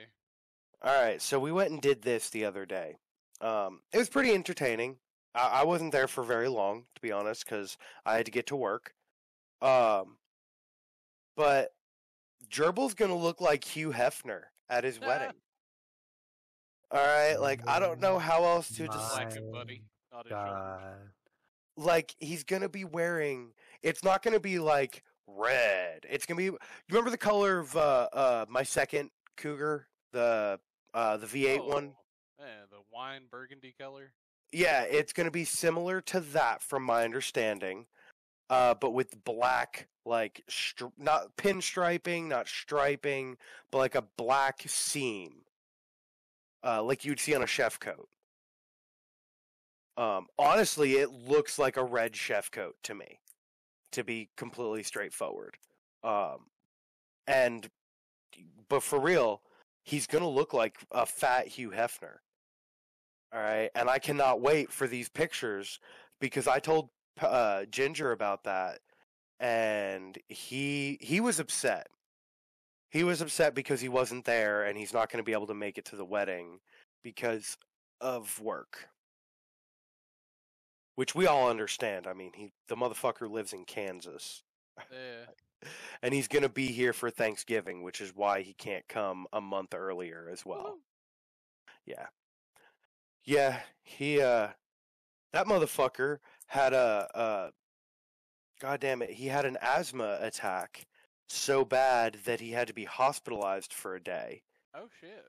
[0.83, 2.99] All right, so we went and did this the other day.
[3.41, 4.99] Um, it was pretty entertaining.
[5.35, 8.47] I, I wasn't there for very long, to be honest, because I had to get
[8.49, 8.95] to work.
[9.61, 10.19] Um,
[11.37, 11.75] but
[12.51, 15.33] Gerbil's gonna look like Hugh Hefner at his wedding.
[16.91, 19.29] All right, like I don't know how else to My describe.
[19.29, 19.83] Black and buddy.
[20.13, 20.31] On his.
[20.33, 20.83] God.
[21.77, 26.59] like he's gonna be wearing it's not gonna be like red it's gonna be you
[26.89, 30.59] remember the color of uh uh my second cougar the
[30.95, 31.93] uh the v8 one
[32.41, 34.11] Oh, Yeah, the wine burgundy color.
[34.51, 37.87] yeah it's gonna be similar to that from my understanding
[38.51, 40.43] uh but with black like
[40.97, 43.37] not pinstriping not striping
[43.71, 45.43] but like a black seam
[46.65, 48.09] uh like you'd see on a chef coat.
[49.97, 53.21] Um honestly it looks like a red chef coat to me
[53.93, 55.57] to be completely straightforward.
[56.03, 56.47] Um
[57.27, 57.69] and
[58.69, 59.43] but for real
[59.85, 62.19] he's gonna look like a fat hugh hefner
[63.33, 65.81] all right and i cannot wait for these pictures
[66.21, 66.91] because i told
[67.21, 68.81] uh ginger about that
[69.41, 71.89] and he he was upset
[72.91, 75.55] he was upset because he wasn't there and he's not going to be able to
[75.55, 76.59] make it to the wedding
[77.03, 77.57] because
[78.01, 78.89] of work
[80.97, 84.43] which we all understand i mean he the motherfucker lives in kansas
[84.91, 85.25] Yeah.
[86.03, 89.41] and he's going to be here for thanksgiving which is why he can't come a
[89.41, 91.77] month earlier as well Woohoo.
[91.87, 92.07] yeah.
[93.25, 94.49] Yeah, he uh
[95.33, 96.19] that motherfucker
[96.49, 97.51] had a uh
[98.61, 100.87] god damn it, he had an asthma attack
[101.29, 104.43] so bad that he had to be hospitalized for a day.
[104.75, 105.25] Oh shit.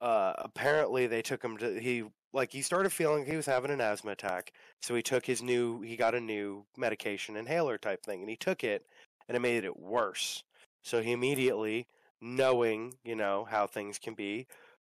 [0.00, 3.80] uh, apparently they took him to he like he started feeling he was having an
[3.80, 4.52] asthma attack
[4.82, 8.36] so he took his new he got a new medication inhaler type thing and he
[8.36, 8.84] took it
[9.28, 10.42] and it made it worse.
[10.82, 11.86] So he immediately
[12.20, 14.46] knowing you know how things can be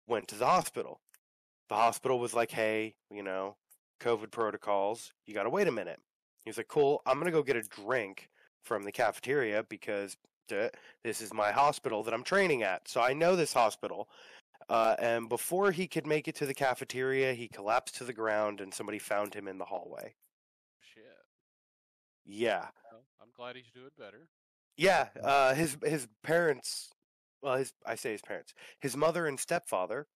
[0.07, 1.01] went to the hospital.
[1.69, 3.57] The hospital was like hey you know
[4.01, 6.01] covid protocols you got to wait a minute
[6.45, 8.29] he was like cool i'm going to go get a drink
[8.63, 10.17] from the cafeteria because
[10.49, 14.09] this is my hospital that i'm training at so i know this hospital
[14.69, 18.61] uh, and before he could make it to the cafeteria, he collapsed to the ground
[18.61, 20.15] and somebody found him in the hallway.
[20.81, 21.05] Shit.
[22.27, 22.67] Yeah.
[22.93, 24.29] Well, I'm glad he's doing better.
[24.77, 25.09] Yeah.
[25.23, 26.91] Uh, his his parents,
[27.43, 30.07] well, his I say his parents, his mother and stepfather,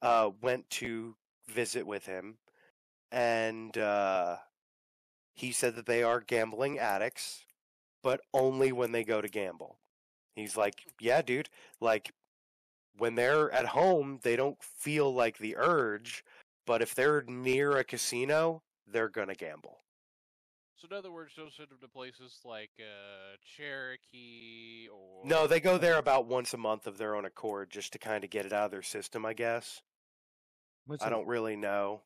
[0.00, 1.14] uh, went to
[1.46, 2.38] visit with him,
[3.10, 4.36] and uh,
[5.34, 7.44] he said that they are gambling addicts,
[8.02, 9.78] but only when they go to gamble.
[10.36, 11.48] He's like, yeah, dude,
[11.80, 12.12] like
[12.96, 16.24] when they're at home, they don't feel like the urge,
[16.66, 19.80] but if they're near a casino, they're gonna gamble.
[20.76, 25.60] So in other words, don't send him to places like uh, Cherokee or No, they
[25.60, 28.46] go there about once a month of their own accord just to kind of get
[28.46, 29.82] it out of their system, I guess.
[30.86, 32.00] Which I don't really know.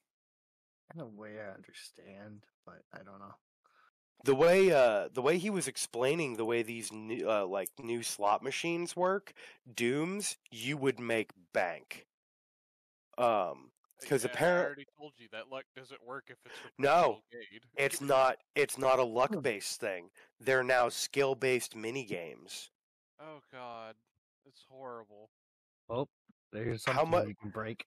[0.93, 3.35] In a way I understand, but I don't know.
[4.25, 8.03] The way uh the way he was explaining the way these new, uh, like new
[8.03, 9.35] slot machines work,
[9.73, 12.09] dooms, you would make bank.
[13.19, 13.73] Um
[14.05, 17.25] 'cause Yeah, apparently, I already told you that luck doesn't work if it's No,
[17.77, 20.13] it's not it's not a luck based thing.
[20.39, 22.71] They're now skill based mini games.
[23.19, 23.97] Oh god,
[24.45, 25.33] it's horrible.
[25.89, 26.09] Oh,
[26.53, 27.87] there's How something mu- you can break.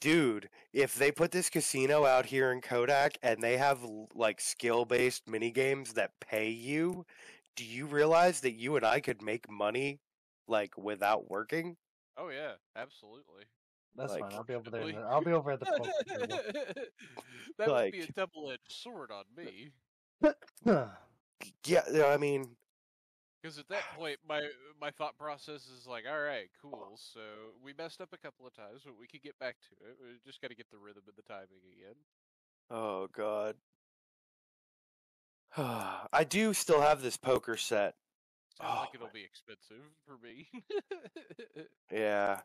[0.00, 3.80] Dude, if they put this casino out here in Kodak and they have
[4.14, 7.06] like skill based mini games that pay you,
[7.56, 10.00] do you realize that you and I could make money
[10.46, 11.76] like without working?
[12.18, 13.44] Oh yeah, absolutely.
[13.96, 14.32] That's Like- fine.
[14.34, 14.80] I'll be over there.
[14.82, 14.96] Really?
[14.96, 16.26] I'll be over at the poker table.
[17.58, 19.70] that would be a double-edged sword on me.
[21.64, 22.56] Yeah, yeah, I mean,
[23.46, 24.42] Because at that point, my
[24.80, 26.98] my thought process is like, all right, cool.
[27.14, 27.20] So
[27.62, 29.96] we messed up a couple of times, but we could get back to it.
[30.02, 31.94] We just got to get the rhythm and the timing again.
[32.72, 33.54] oh god.
[36.12, 37.94] I do still have this poker set.
[38.60, 40.48] Sounds Oh, like it'll my- be expensive for me.
[41.92, 42.40] Yeah.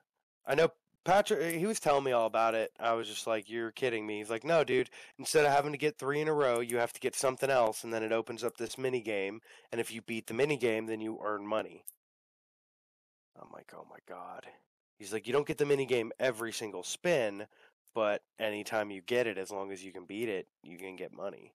[0.46, 0.70] I know
[1.04, 2.72] Patrick he was telling me all about it.
[2.80, 4.20] I was just like, You're kidding me.
[4.20, 6.94] He's like, No, dude, instead of having to get three in a row, you have
[6.94, 9.42] to get something else and then it opens up this mini game
[9.72, 11.86] and if you beat the mini game then you earn money.
[13.42, 14.46] I'm like, Oh my god.
[15.00, 17.48] He's like, You don't get the mini game every single spin,
[17.96, 21.14] but anytime you get it, as long as you can beat it, you can get
[21.14, 21.54] money.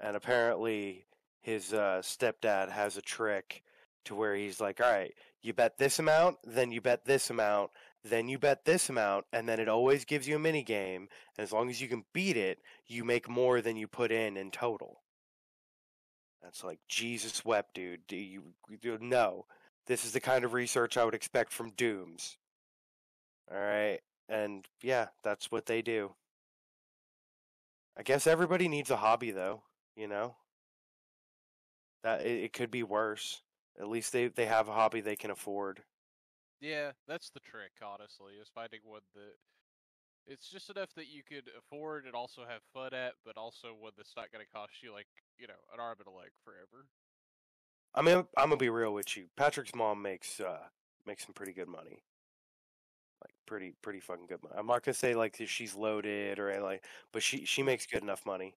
[0.00, 1.06] And apparently
[1.42, 3.62] his uh, stepdad has a trick
[4.06, 7.70] to where he's like, all right, you bet this amount, then you bet this amount,
[8.04, 11.08] then you bet this amount, and then it always gives you a mini game.
[11.36, 14.36] And as long as you can beat it, you make more than you put in
[14.36, 15.00] in total.
[16.42, 18.06] That's like Jesus wept, dude.
[18.06, 19.46] Do you, you no?
[19.86, 22.36] This is the kind of research I would expect from Dooms.
[23.50, 26.12] All right, and yeah, that's what they do.
[27.98, 29.62] I guess everybody needs a hobby, though.
[29.96, 30.36] You know,
[32.02, 33.42] that it, it could be worse.
[33.80, 35.84] At least they they have a hobby they can afford.
[36.60, 39.34] yeah, that's the trick, honestly, is finding one that
[40.26, 43.92] it's just enough that you could afford and also have fun at, but also one
[43.96, 45.08] that's not going to cost you like
[45.38, 46.86] you know an arm and a leg forever.
[47.94, 49.30] I mean, I'm gonna be real with you.
[49.36, 50.68] Patrick's mom makes uh
[51.06, 52.04] makes some pretty good money.
[53.22, 54.54] Like pretty pretty fucking good money.
[54.58, 58.02] I'm not gonna say like she's loaded or anything like, but she she makes good
[58.02, 58.56] enough money.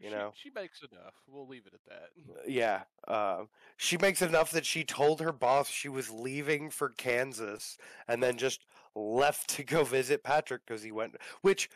[0.00, 0.32] You she, know?
[0.34, 1.14] she makes enough.
[1.28, 2.50] We'll leave it at that.
[2.50, 7.78] Yeah, um, she makes enough that she told her boss she was leaving for Kansas
[8.08, 8.64] and then just
[8.94, 11.16] left to go visit Patrick because he went.
[11.42, 11.70] Which,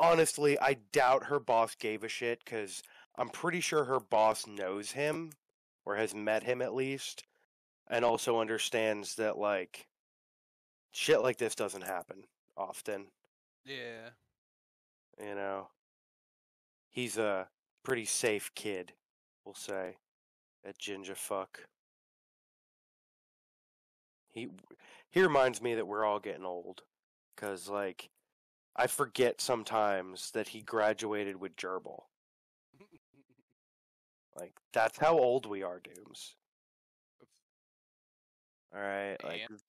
[0.00, 2.82] honestly, I doubt her boss gave a shit because
[3.16, 5.30] I'm pretty sure her boss knows him
[5.86, 7.24] or has met him at least,
[7.88, 9.86] and also understands that like
[10.92, 12.24] shit like this doesn't happen
[12.56, 13.06] often.
[13.64, 14.10] Yeah.
[15.20, 15.68] You know,
[16.94, 17.48] he's a
[17.82, 18.92] pretty safe kid,
[19.44, 19.96] we'll say,
[20.64, 21.60] at Ginger Fuck.
[24.30, 24.48] He
[25.10, 26.82] he reminds me that we're all getting old,
[27.36, 28.08] cause like
[28.74, 32.04] I forget sometimes that he graduated with Gerbil.
[34.36, 36.34] Like that's how old we are, Dooms.
[38.74, 39.42] All right, like.
[39.48, 39.60] And-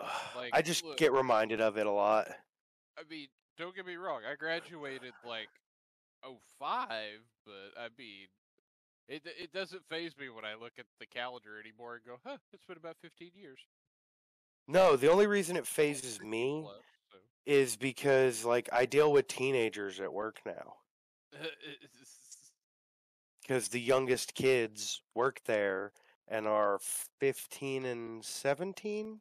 [0.52, 2.26] I just look- get reminded of it a lot.
[2.98, 3.28] I mean,
[3.60, 4.22] don't get me wrong.
[4.30, 5.50] I graduated like
[6.24, 6.88] 05,
[7.44, 8.28] but I mean,
[9.08, 12.38] It it doesn't faze me when I look at the calendar anymore and go, huh,
[12.52, 13.58] it's been about 15 years.
[14.68, 17.18] No, the only reason it fazes me so.
[17.44, 20.74] is because like I deal with teenagers at work now.
[23.42, 25.90] Because the youngest kids work there
[26.28, 26.78] and are
[27.18, 29.20] 15 and 17.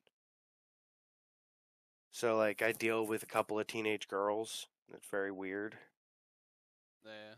[2.12, 4.68] So like I deal with a couple of teenage girls.
[4.94, 5.76] It's very weird.
[7.06, 7.36] yeah.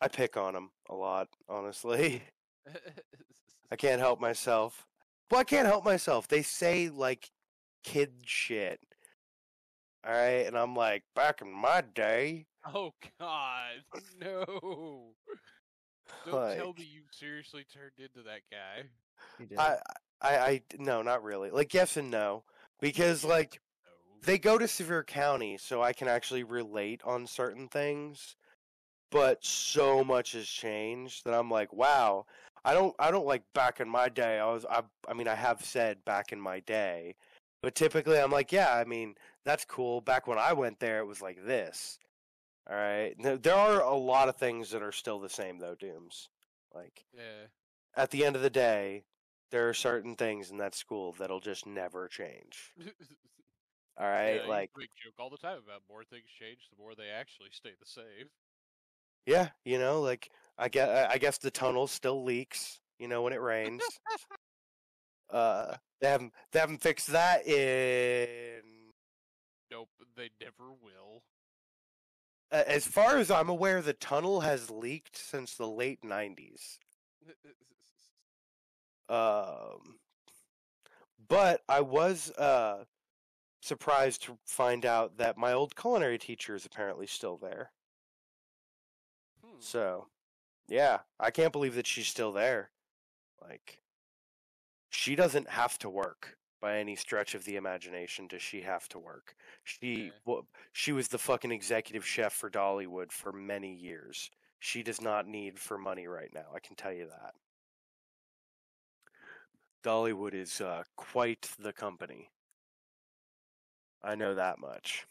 [0.00, 2.22] I pick on them a lot, honestly.
[3.70, 4.86] I can't help myself.
[5.30, 6.28] Well, I can't help myself.
[6.28, 7.30] They say like
[7.84, 8.80] kid shit.
[10.06, 13.82] All right, and I'm like, back in my day, oh God,
[14.20, 15.14] no!
[16.24, 18.88] Don't tell me you seriously turned into that guy.
[19.38, 19.58] He did.
[19.58, 19.78] I,
[20.22, 21.50] I, I, no, not really.
[21.50, 22.44] Like yes and no,
[22.80, 23.90] because like oh.
[24.22, 28.36] they go to Sevier County, so I can actually relate on certain things.
[29.10, 32.26] But so much has changed that I'm like, wow.
[32.64, 34.38] I don't, I don't like back in my day.
[34.38, 37.14] I was, I, I mean, I have said back in my day,
[37.62, 39.14] but typically I'm like, yeah, I mean,
[39.46, 40.02] that's cool.
[40.02, 41.98] Back when I went there, it was like this.
[42.68, 43.14] All right.
[43.18, 46.28] There there are a lot of things that are still the same though, Dooms.
[46.74, 47.46] Like Yeah.
[47.96, 49.04] at the end of the day,
[49.50, 52.72] there are certain things in that school that'll just never change.
[53.98, 54.40] All right.
[54.42, 57.70] yeah, like joke all the time about more things change, the more they actually stay
[57.80, 58.28] the same.
[59.26, 63.32] Yeah, you know, like I guess I guess the tunnel still leaks, you know, when
[63.32, 63.82] it rains.
[65.30, 68.62] uh they haven't they haven't fixed that in
[69.70, 71.22] Nope, they never will.
[72.50, 76.78] uh, as far as I'm aware the tunnel has leaked since the late 90s.
[79.08, 79.98] Um
[81.28, 82.84] but I was uh
[83.60, 87.70] surprised to find out that my old culinary teacher is apparently still there.
[89.44, 89.56] Hmm.
[89.60, 90.06] So,
[90.68, 92.70] yeah, I can't believe that she's still there.
[93.42, 93.80] Like,
[94.90, 98.26] she doesn't have to work by any stretch of the imagination.
[98.26, 99.36] Does she have to work?
[99.64, 104.30] She, well, she was the fucking executive chef for Dollywood for many years.
[104.58, 106.46] She does not need for money right now.
[106.54, 107.34] I can tell you that.
[109.88, 112.28] Dollywood is uh, quite the company.
[114.04, 115.06] I know that much.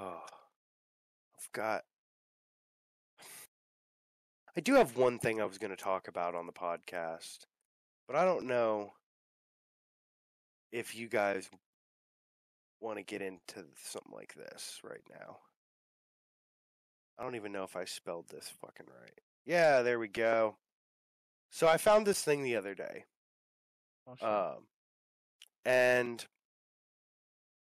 [0.00, 1.82] I've got.
[4.56, 7.40] I do have one thing I was going to talk about on the podcast,
[8.06, 8.92] but I don't know
[10.72, 11.50] if you guys
[12.80, 15.36] want to get into something like this right now.
[17.18, 19.20] I don't even know if I spelled this fucking right.
[19.44, 20.56] Yeah, there we go.
[21.50, 23.04] So I found this thing the other day.
[24.08, 24.28] Oh, shit.
[24.28, 24.66] Um,
[25.64, 26.24] and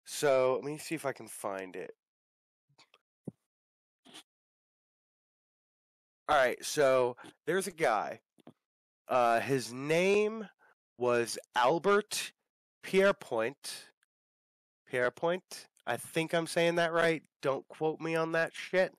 [0.05, 1.91] so let me see if I can find it.
[6.29, 8.21] All right, so there's a guy.
[9.09, 10.47] Uh, his name
[10.97, 12.31] was Albert
[12.85, 13.85] Pierrepoint.
[14.89, 15.41] Pierrepoint.
[15.85, 17.21] I think I'm saying that right.
[17.41, 18.93] Don't quote me on that shit.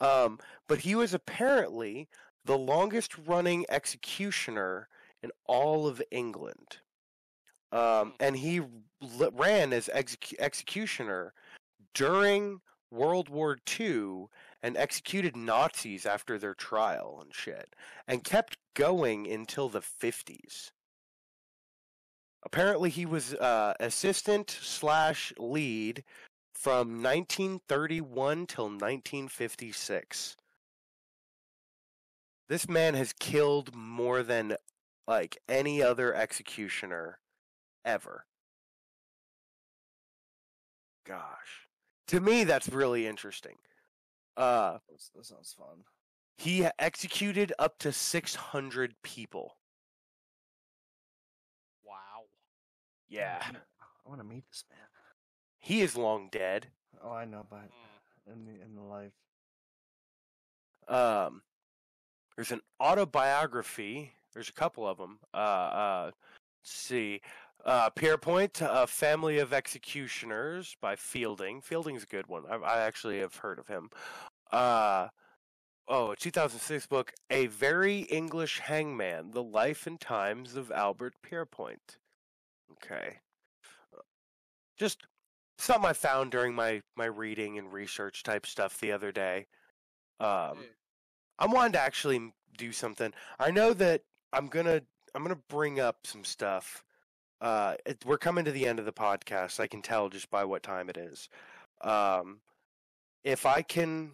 [0.00, 2.08] Um, but he was apparently
[2.46, 4.88] the longest running executioner
[5.22, 6.78] in all of England.
[7.72, 8.62] Um, and he
[9.32, 11.34] ran as execu- executioner
[11.92, 14.26] during World War II
[14.62, 17.74] and executed Nazis after their trial and shit,
[18.06, 20.70] and kept going until the 50s.
[22.44, 26.04] Apparently, he was uh, assistant slash lead
[26.54, 30.36] from 1931 till 1956.
[32.48, 34.56] This man has killed more than
[35.06, 37.18] like any other executioner
[37.84, 38.26] ever.
[41.04, 41.68] Gosh.
[42.08, 43.56] To me that's really interesting.
[44.36, 45.84] Uh That's- that sounds fun.
[46.36, 49.56] he executed up to 600 people.
[51.84, 52.26] Wow.
[53.08, 53.42] Yeah.
[53.50, 54.78] I want to meet this man.
[55.58, 56.68] He is long dead.
[57.02, 57.70] Oh, I know, but
[58.28, 58.32] Mm.
[58.32, 59.12] in the in the life.
[60.88, 61.42] Um
[62.36, 64.12] there's an autobiography.
[64.34, 65.18] There's a couple of them.
[65.34, 66.10] Uh uh
[66.62, 67.20] see.
[67.64, 71.60] Uh Pierrepoint, A Family of Executioners by Fielding.
[71.62, 72.44] Fielding's a good one.
[72.48, 73.90] I, I actually have heard of him.
[74.52, 75.08] Uh
[75.88, 81.96] oh, a 2006 book, A Very English Hangman: The Life and Times of Albert Pierrepoint.
[82.72, 83.16] Okay.
[84.76, 85.06] Just
[85.58, 89.46] something I found during my my reading and research type stuff the other day.
[90.20, 90.66] Um Yeah.
[91.38, 93.12] I'm wanting to actually do something.
[93.38, 94.82] I know that I'm gonna
[95.14, 96.84] I'm gonna bring up some stuff.
[97.40, 99.60] Uh, it, we're coming to the end of the podcast.
[99.60, 101.28] I can tell just by what time it is.
[101.82, 102.40] Um,
[103.24, 104.12] if I can,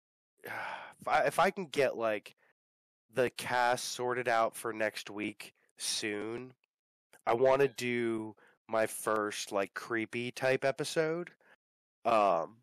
[0.44, 2.34] if I, if I can get like
[3.14, 6.52] the cast sorted out for next week soon,
[7.26, 8.34] I want to do
[8.68, 11.30] my first like creepy type episode.
[12.04, 12.57] Um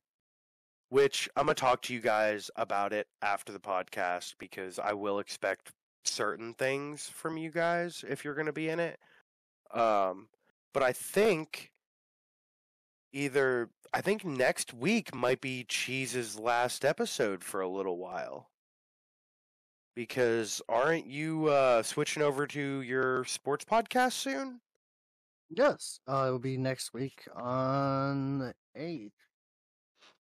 [0.89, 4.93] which I'm going to talk to you guys about it after the podcast because I
[4.93, 5.71] will expect
[6.03, 8.99] certain things from you guys if you're going to be in it.
[9.71, 10.27] Um
[10.73, 11.71] but I think
[13.13, 18.49] either I think next week might be Cheese's last episode for a little while.
[19.95, 24.59] Because aren't you uh, switching over to your sports podcast soon?
[25.49, 29.13] Yes, uh, it will be next week on the eighth.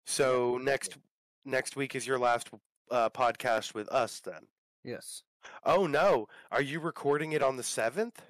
[0.05, 0.97] So next
[1.45, 2.49] next week is your last
[2.89, 4.47] uh, podcast with us then.
[4.83, 5.23] Yes.
[5.63, 8.21] Oh no, are you recording it on the seventh?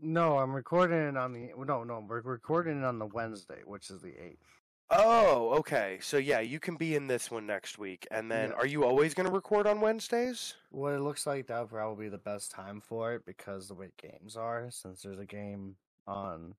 [0.00, 3.90] No, I'm recording it on the no no we're recording it on the Wednesday, which
[3.90, 4.44] is the eighth.
[4.90, 5.98] Oh, okay.
[6.00, 8.54] So yeah, you can be in this one next week, and then Yeah.
[8.56, 10.54] are you always going to record on Wednesdays?
[10.70, 13.90] Well, it looks like that probably be the best time for it because the way
[14.00, 16.54] games are, since there's a game on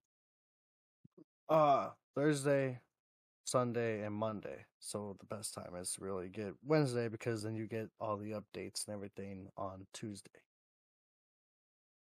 [1.47, 2.79] uh Thursday,
[3.49, 4.65] Sunday, and Monday.
[4.79, 8.31] So the best time is to really get Wednesday because then you get all the
[8.31, 10.41] updates and everything on Tuesday.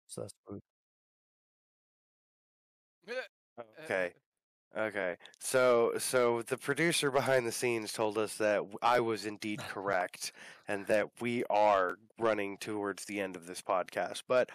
[0.08, 0.60] So that's good.
[3.84, 4.12] Okay.
[4.76, 5.16] Okay.
[5.38, 10.32] So so the producer behind the scenes told us that I was indeed correct
[10.68, 14.22] and that we are running towards the end of this podcast.
[14.28, 14.50] But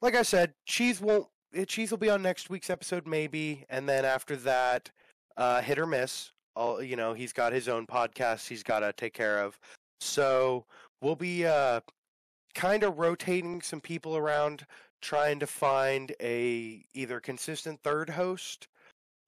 [0.00, 3.88] like I said, Cheese won't eh, Cheese will be on next week's episode maybe and
[3.88, 4.90] then after that
[5.36, 6.32] uh hit or miss.
[6.54, 9.58] All you know, he's got his own podcast he's got to take care of.
[10.00, 10.64] So
[11.02, 11.80] we'll be uh
[12.54, 14.64] kind of rotating some people around
[15.02, 18.68] trying to find a either consistent third host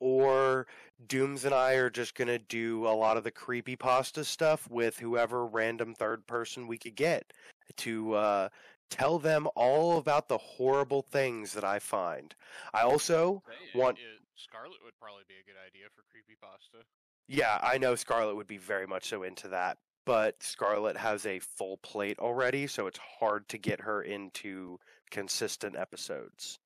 [0.01, 0.67] or
[1.09, 4.99] Dooms and I are just gonna do a lot of the creepy pasta stuff with
[4.99, 7.33] whoever random third person we could get
[7.77, 8.49] to uh,
[8.91, 12.35] tell them all about the horrible things that I find.
[12.73, 13.43] I also
[13.75, 14.05] want- it-
[14.39, 16.87] Scarlet would probably be a good idea for creepy pasta.
[17.27, 21.41] Yeah, I know Scarlet would be very much so into that, but Scarlet has a
[21.41, 24.79] full plate already, so it's hard to get her into
[25.11, 26.59] consistent episodes.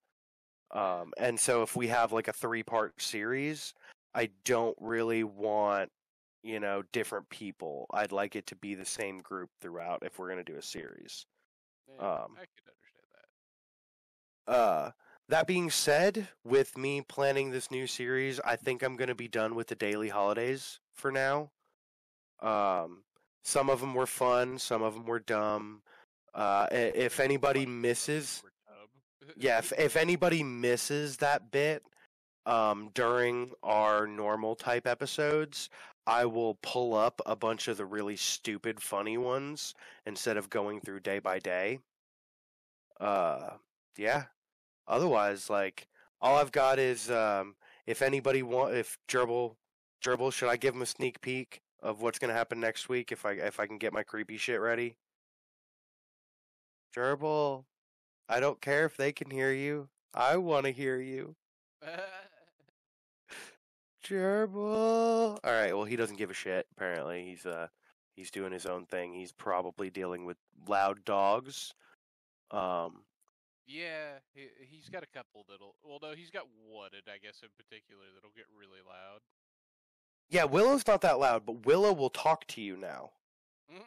[0.71, 3.75] Um, and so if we have like a three part series,
[4.15, 5.91] I don't really want,
[6.43, 7.87] you know, different people.
[7.93, 10.63] I'd like it to be the same group throughout if we're going to do a
[10.63, 11.27] series.
[11.89, 13.07] Yeah, Um, I could understand
[14.47, 14.53] that.
[14.53, 14.91] Uh,
[15.29, 19.29] that being said, with me planning this new series, I think I'm going to be
[19.29, 21.51] done with the daily holidays for now.
[22.41, 23.05] Um,
[23.45, 25.83] some of them were fun, some of them were dumb.
[26.35, 28.43] Uh, if anybody misses,
[29.37, 31.83] yeah, if if anybody misses that bit,
[32.47, 35.71] um, during our normal type episodes,
[36.07, 39.75] I will pull up a bunch of the really stupid, funny ones
[40.07, 41.79] instead of going through day by day.
[43.01, 43.51] Uh,
[43.97, 44.25] yeah.
[44.87, 45.89] Otherwise, like
[46.21, 47.55] all I've got is um,
[47.87, 49.57] if anybody want, if Gerbil,
[50.05, 53.27] Gerbil, should I give him a sneak peek of what's gonna happen next week if
[53.27, 54.97] I if I can get my creepy shit ready?
[56.95, 57.65] Gerbil,
[58.29, 59.89] I don't care if they can hear you.
[60.15, 61.37] I want to hear you.
[64.05, 65.39] Gerbil.
[65.43, 65.75] All right.
[65.75, 66.67] Well, he doesn't give a shit.
[66.77, 67.69] Apparently, he's uh
[68.15, 69.13] he's doing his own thing.
[69.15, 70.37] He's probably dealing with
[70.69, 71.73] loud dogs.
[72.51, 73.03] Um.
[73.67, 75.75] Yeah, he, he's got a couple that'll.
[75.83, 79.21] Well, no, he's got one, and I guess in particular that'll get really loud.
[80.31, 83.11] Yeah, Willow's not that loud, but Willow will talk to you now.
[83.71, 83.85] Mhm.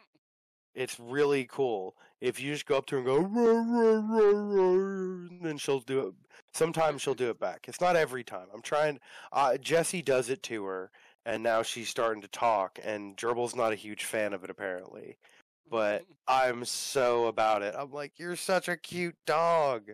[0.74, 1.96] It's really cool.
[2.20, 5.80] If you just go up to her and go, "Roar, roar, roar, roar," then she'll
[5.80, 6.14] do it.
[6.52, 7.66] Sometimes she'll do it back.
[7.68, 8.48] It's not every time.
[8.52, 9.00] I'm trying.
[9.32, 10.90] Uh, Jesse does it to her,
[11.24, 12.78] and now she's starting to talk.
[12.82, 15.18] And Gerbil's not a huge fan of it, apparently.
[15.68, 17.74] But I'm so about it.
[17.76, 19.90] I'm like, you're such a cute dog.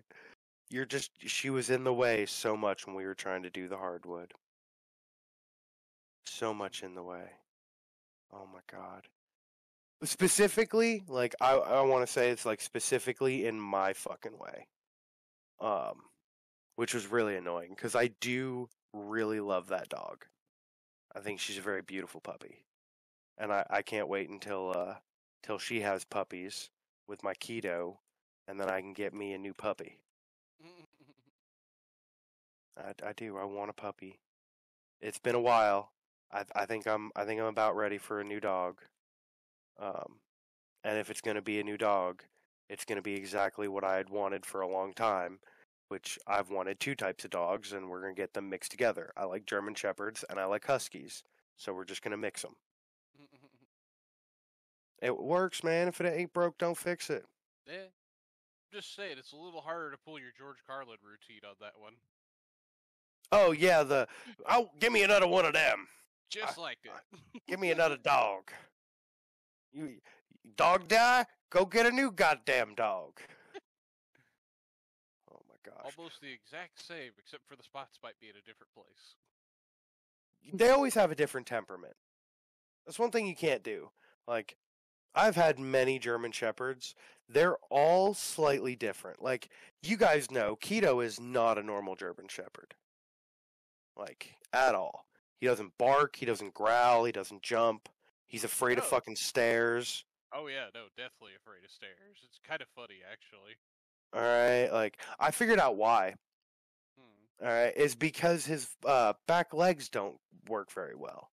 [0.68, 1.10] You're just.
[1.26, 4.32] She was in the way so much when we were trying to do the hardwood.
[6.26, 7.30] So much in the way.
[8.32, 9.06] Oh my god.
[10.04, 14.66] Specifically, like I I want to say it's like specifically in my fucking way.
[15.60, 16.02] Um
[16.76, 20.24] which was really annoying because I do really love that dog.
[21.14, 22.64] I think she's a very beautiful puppy.
[23.38, 24.94] And I, I can't wait until uh
[25.42, 26.70] till she has puppies
[27.06, 27.96] with my keto
[28.48, 29.98] and then I can get me a new puppy.
[32.76, 33.36] I, I do.
[33.36, 34.20] I want a puppy.
[35.00, 35.92] It's been a while.
[36.32, 38.80] I I think I'm I think I'm about ready for a new dog.
[39.78, 40.20] Um,
[40.84, 42.22] and if it's going to be a new dog,
[42.68, 45.38] it's going to be exactly what I had wanted for a long time,
[45.88, 49.12] which I've wanted two types of dogs, and we're going to get them mixed together.
[49.16, 51.22] I like German Shepherds and I like Huskies,
[51.56, 52.54] so we're just going to mix them.
[55.02, 55.88] It works, man.
[55.88, 57.26] If it ain't broke, don't fix it.
[57.66, 57.90] Yeah.
[58.72, 61.94] Just saying, it's a little harder to pull your George Carlin routine on that one.
[63.32, 64.06] Oh yeah, the
[64.48, 65.88] oh, give me another one of them.
[66.30, 67.02] Just like that.
[67.46, 68.50] Give me another dog.
[69.70, 69.96] You
[70.56, 71.26] dog die?
[71.50, 73.20] Go get a new goddamn dog.
[75.30, 75.92] oh my gosh.
[75.98, 79.16] Almost the exact same, except for the spots might be in a different place.
[80.54, 81.96] They always have a different temperament.
[82.86, 83.90] That's one thing you can't do.
[84.26, 84.56] Like
[85.14, 86.94] I've had many German shepherds.
[87.28, 89.22] They're all slightly different.
[89.22, 89.48] Like
[89.82, 92.74] you guys know, Keto is not a normal German shepherd.
[93.96, 95.06] Like at all.
[95.40, 97.88] He doesn't bark, he doesn't growl, he doesn't jump.
[98.26, 100.04] He's afraid of fucking stairs.
[100.32, 102.18] Oh yeah, no, definitely afraid of stairs.
[102.24, 103.56] It's kind of funny actually.
[104.14, 106.14] All right, like I figured out why.
[106.98, 107.46] Hmm.
[107.46, 110.16] All right, is because his uh, back legs don't
[110.48, 111.30] work very well.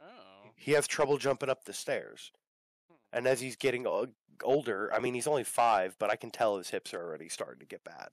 [0.00, 0.50] Oh.
[0.56, 2.32] He has trouble jumping up the stairs.
[3.14, 4.06] And as he's getting uh,
[4.42, 7.60] older, I mean, he's only five, but I can tell his hips are already starting
[7.60, 8.08] to get bad.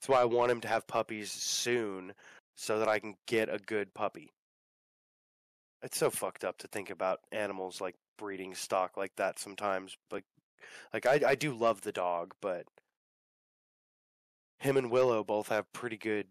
[0.00, 2.14] That's why I want him to have puppies soon,
[2.56, 4.30] so that I can get a good puppy.
[5.82, 9.96] It's so fucked up to think about animals like breeding stock like that sometimes.
[10.08, 10.22] But
[10.92, 12.64] like I, I do love the dog, but
[14.60, 16.26] him and Willow both have pretty good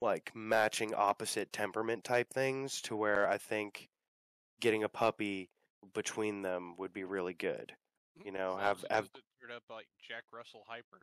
[0.00, 3.88] like matching opposite temperament type things to where I think
[4.60, 5.50] getting a puppy
[5.92, 7.74] between them would be really good.
[8.24, 9.24] You know, have- have- doesn't
[9.56, 11.00] up like Jack Russell hyper.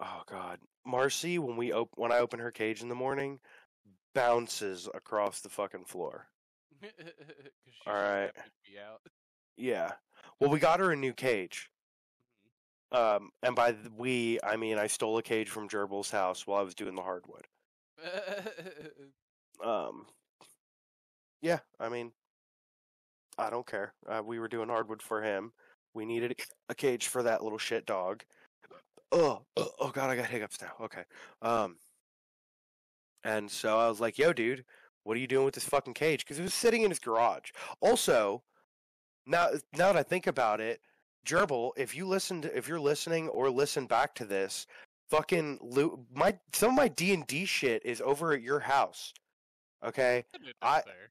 [0.00, 3.40] Oh God, Marcy, when we op- when I open her cage in the morning,
[4.14, 6.28] bounces across the fucking floor.
[6.82, 6.92] she's
[7.86, 8.32] Alright.
[8.34, 9.00] happy be out.
[9.56, 9.92] Yeah.
[10.40, 11.70] Well, we got her a new cage.
[12.92, 16.60] Um, and by the we, I mean I stole a cage from Gerbil's house while
[16.60, 17.46] I was doing the hardwood.
[19.62, 20.06] Um,
[21.40, 22.12] yeah, I mean,
[23.38, 23.92] I don't care.
[24.08, 25.52] Uh, we were doing hardwood for him.
[25.94, 26.36] We needed
[26.68, 28.24] a cage for that little shit dog.
[29.12, 30.72] Oh, oh, oh god, I got hiccups now.
[30.80, 31.02] Okay.
[31.42, 31.76] Um,
[33.22, 34.64] and so I was like, "Yo, dude,
[35.04, 37.50] what are you doing with this fucking cage?" Because it was sitting in his garage.
[37.80, 38.42] Also,
[39.26, 40.80] now now that I think about it,
[41.24, 44.66] Gerbil, if you listened, if you're listening or listen back to this,
[45.10, 45.58] fucking
[46.12, 49.12] my some of my D and D shit is over at your house.
[49.84, 50.24] Okay,
[50.60, 51.10] I- there.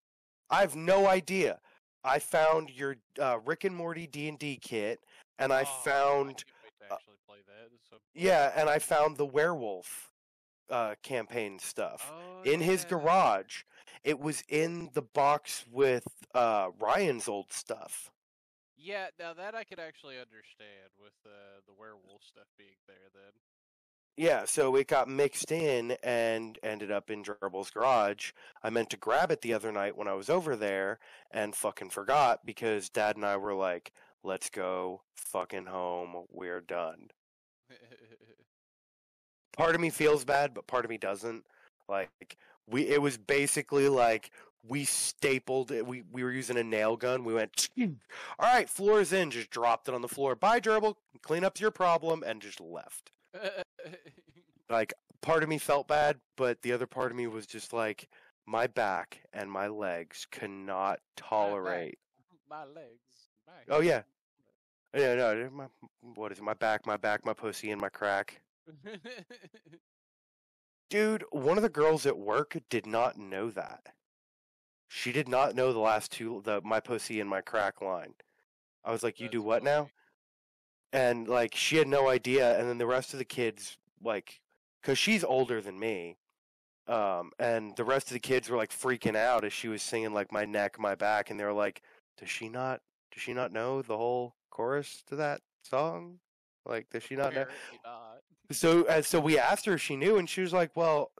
[0.49, 1.59] I have no idea.
[2.03, 4.99] I found your uh, Rick and Morty D and D kit,
[5.39, 6.45] and I Oh, found to
[6.91, 7.69] uh, actually play that.
[7.89, 10.11] So- yeah, and I found the werewolf
[10.69, 13.63] uh, campaign stuff Oh, in his garage.
[14.03, 18.09] It was in the box with uh, Ryan's old stuff.
[18.75, 23.07] Yeah, now that I could actually understand with uh, the werewolf stuff being there.
[23.13, 23.31] Then
[24.15, 28.31] Yeah, so it got mixed in and ended up in Gerbil's garage.
[28.61, 30.99] I meant to grab it the other night when I was over there
[31.31, 33.91] and fucking forgot because Dad and I were like,
[34.23, 36.25] let's go fucking home.
[36.31, 37.09] We're done.
[39.57, 41.43] Part of me feels bad, but part of me doesn't.
[41.87, 42.37] Like
[42.67, 44.31] we it was basically like
[44.67, 45.85] we stapled it.
[45.85, 47.23] We we were using a nail gun.
[47.23, 47.87] We went, all
[48.39, 50.35] right, floor's in, just dropped it on the floor.
[50.35, 50.95] Bye, Gerbil.
[51.21, 53.11] Clean up your problem and just left.
[54.69, 58.09] like part of me felt bad, but the other part of me was just like
[58.45, 61.97] my back and my legs cannot tolerate.
[62.49, 63.29] my legs.
[63.47, 64.01] My Oh, yeah.
[64.95, 65.65] Yeah, no, my,
[66.15, 66.43] what is it?
[66.43, 68.41] My back, my back, my pussy, and my crack.
[70.89, 73.87] Dude, one of the girls at work did not know that.
[74.87, 78.13] She did not know the last two, the my pussy and my crack line.
[78.85, 79.89] I was like, "You do That's what now?"
[80.93, 84.39] And like she had no idea and then the rest of the kids like
[84.81, 86.17] because she's older than me
[86.87, 90.13] um and the rest of the kids were like freaking out as she was singing
[90.13, 91.81] like my neck my back and they were like
[92.17, 92.81] does she not
[93.13, 96.19] does she not know the whole chorus to that song?
[96.65, 97.45] Like does she not know?
[97.83, 98.21] Not.
[98.51, 101.11] so uh, so we asked her if she knew and she was like well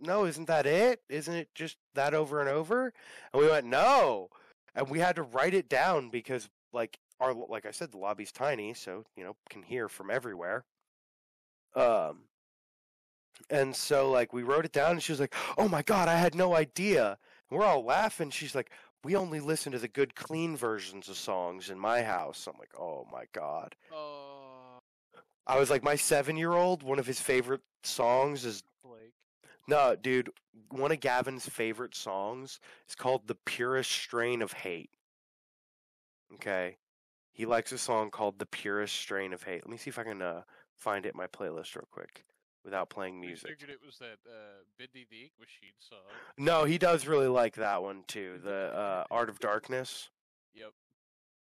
[0.00, 1.00] no isn't that it?
[1.08, 2.92] Isn't it just that over and over?
[3.32, 4.28] And we went no.
[4.74, 8.32] And we had to write it down because like our like i said the lobby's
[8.32, 10.64] tiny so you know can hear from everywhere
[11.76, 12.24] um
[13.48, 16.16] and so like we wrote it down and she was like oh my god i
[16.16, 17.16] had no idea
[17.50, 18.70] and we're all laughing she's like
[19.04, 22.72] we only listen to the good clean versions of songs in my house i'm like
[22.78, 24.78] oh my god Oh,
[25.46, 29.12] i was like my seven year old one of his favorite songs is Blake.
[29.68, 30.30] no, dude.
[30.70, 34.90] One of Gavin's favorite songs is called "The Purest Strain of Hate."
[36.34, 36.76] Okay,
[37.32, 40.04] he likes a song called "The Purest Strain of Hate." Let me see if I
[40.04, 40.42] can uh,
[40.76, 42.24] find it in my playlist real quick
[42.64, 43.50] without playing music.
[43.50, 45.98] I figured it was that uh, Bendy the Ink Machine song.
[46.38, 48.38] No, he does really like that one too.
[48.42, 50.10] The uh, "Art of Darkness."
[50.54, 50.72] Yep.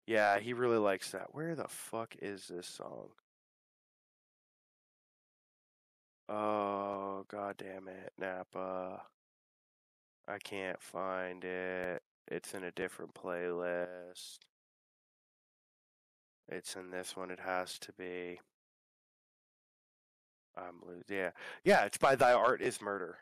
[0.06, 1.28] Yeah, he really likes that.
[1.34, 3.10] Where the fuck is this song?
[6.28, 9.02] Oh, god damn it, Napa.
[10.26, 12.02] I can't find it.
[12.28, 14.38] It's in a different playlist.
[16.52, 18.38] It's in this one, it has to be.
[20.56, 21.04] I'm losing.
[21.08, 21.30] Yeah.
[21.64, 23.16] Yeah, it's by Thy Art is Murder.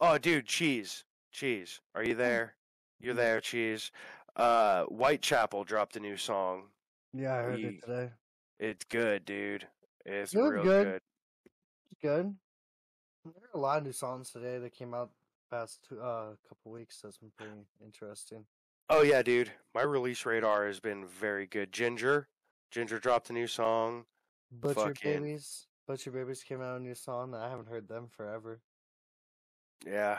[0.00, 1.04] Oh, dude, Cheese.
[1.30, 1.80] Cheese.
[1.94, 2.54] Are you there?
[3.00, 3.92] You're there, Cheese.
[4.34, 6.64] Uh, Whitechapel dropped a new song.
[7.12, 8.10] Yeah, I heard We- it today.
[8.58, 9.66] It's good, dude.
[10.04, 10.84] It's real good.
[10.84, 11.00] good.
[11.90, 12.36] It's good.
[13.24, 15.10] There are a lot of new songs today that came out
[15.50, 17.00] past two, uh couple weeks.
[17.02, 17.52] That's been pretty
[17.84, 18.44] interesting.
[18.88, 19.50] Oh yeah, dude.
[19.74, 21.72] My release radar has been very good.
[21.72, 22.28] Ginger.
[22.70, 24.04] Ginger dropped a new song.
[24.50, 25.66] Butcher Fucking- Babies.
[25.86, 27.30] Butcher Babies came out a new song.
[27.32, 28.60] That I haven't heard them forever.
[29.86, 30.18] Yeah.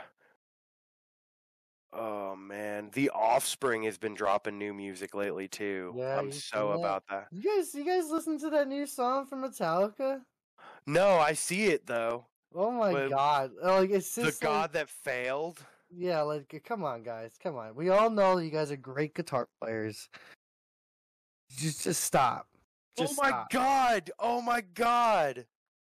[1.95, 5.93] Oh man, The Offspring has been dropping new music lately too.
[5.95, 6.80] Yeah, I'm so that?
[6.80, 7.28] about that.
[7.32, 10.22] You guys, you guys listen to that new song from Metallica?
[10.88, 12.26] No, I see it though.
[12.55, 13.51] Oh my But- god!
[13.61, 15.64] Like it's The like- God that failed.
[15.95, 17.75] Yeah, like come on, guys, come on.
[17.75, 20.09] We all know you guys are great guitar players.
[21.55, 22.47] Just, just stop.
[22.97, 23.51] Oh just oh my stop.
[23.51, 24.11] god!
[24.19, 25.45] Oh my god!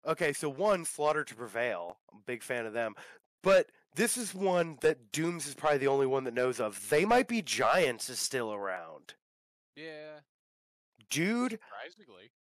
[0.07, 1.99] Okay, so one, Slaughter to Prevail.
[2.13, 2.95] I'm a big fan of them.
[3.43, 6.89] But this is one that Dooms is probably the only one that knows of.
[6.91, 9.15] They Might Be Giants is still around.
[9.77, 10.21] Yeah,
[11.11, 12.31] Dude, surprisingly.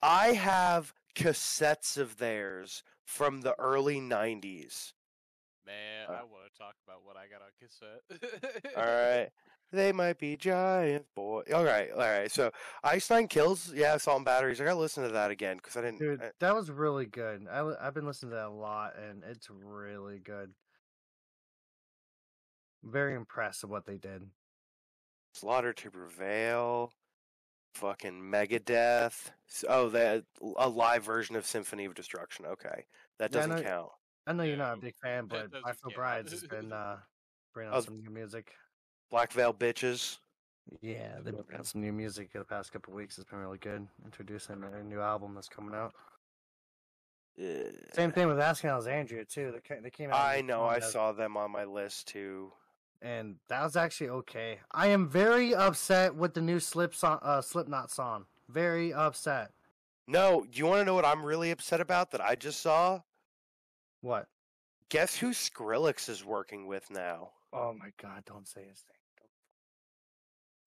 [0.00, 4.92] I have cassettes of theirs from the early 90s.
[5.68, 8.74] Man, Uh, I want to talk about what I got on cassette.
[8.76, 9.28] All right.
[9.70, 11.42] They might be giants, boy.
[11.54, 12.32] All right, all right.
[12.32, 12.50] So,
[13.10, 14.62] Nine Kills, yeah, Salt and Batteries.
[14.62, 15.98] I gotta listen to that again because I didn't.
[15.98, 17.46] Dude, I- that was really good.
[17.50, 20.54] I I've been listening to that a lot, and it's really good.
[22.82, 24.22] Very impressed with what they did.
[25.34, 26.90] Slaughter to Prevail,
[27.74, 29.32] fucking Megadeth.
[29.68, 30.24] Oh, that
[30.56, 32.46] a live version of Symphony of Destruction.
[32.46, 32.86] Okay,
[33.18, 33.90] that doesn't know- count.
[34.28, 35.92] I know you're not a big fan, but I Feel.
[35.94, 36.96] Brides has been uh,
[37.54, 38.52] bringing out some new music.
[39.10, 40.18] Black Veil Bitches.
[40.82, 43.16] Yeah, they've been bringing out some new music the past couple weeks.
[43.16, 43.88] It's been really good.
[44.04, 45.94] Introducing their new album that's coming out.
[47.94, 49.52] Same thing with Asking Alexandria too.
[49.68, 50.20] They they came out.
[50.20, 50.64] I know.
[50.64, 52.52] I saw them on my list too.
[53.00, 54.58] and that was actually okay.
[54.72, 58.26] I am very upset with the new Slip song, uh, Slipknot song.
[58.48, 59.52] Very upset.
[60.08, 63.00] No, you want to know what I'm really upset about that I just saw?
[64.00, 64.26] What?
[64.90, 67.30] Guess who Skrillex is working with now?
[67.52, 68.24] Oh my god!
[68.26, 69.28] Don't say his name.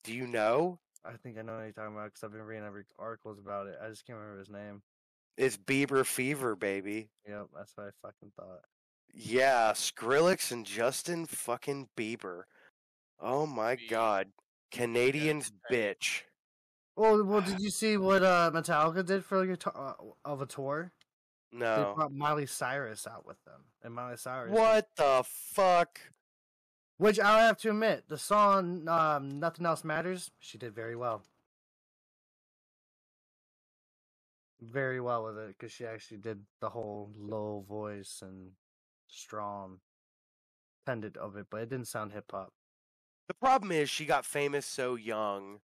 [0.03, 0.79] Do you know?
[1.05, 3.67] I think I know what you're talking about because I've been reading every articles about
[3.67, 3.77] it.
[3.83, 4.81] I just can't remember his name.
[5.37, 7.09] It's Bieber Fever, baby.
[7.27, 8.61] Yep, that's what I fucking thought.
[9.13, 12.43] Yeah, Skrillex and Justin fucking Bieber.
[13.19, 14.27] Oh my Be- god.
[14.71, 15.95] Canadians okay.
[15.95, 16.21] bitch.
[16.95, 19.93] Well, well, did you see what uh, Metallica did for like a to- uh,
[20.25, 20.91] of a tour?
[21.59, 24.51] They brought Miley Cyrus out with them, and Miley Cyrus.
[24.51, 25.99] What the fuck?
[26.97, 31.23] Which I have to admit, the song um, "Nothing Else Matters" she did very well.
[34.61, 38.51] Very well with it because she actually did the whole low voice and
[39.07, 39.79] strong
[40.85, 42.53] pendant of it, but it didn't sound hip hop.
[43.27, 45.61] The problem is she got famous so young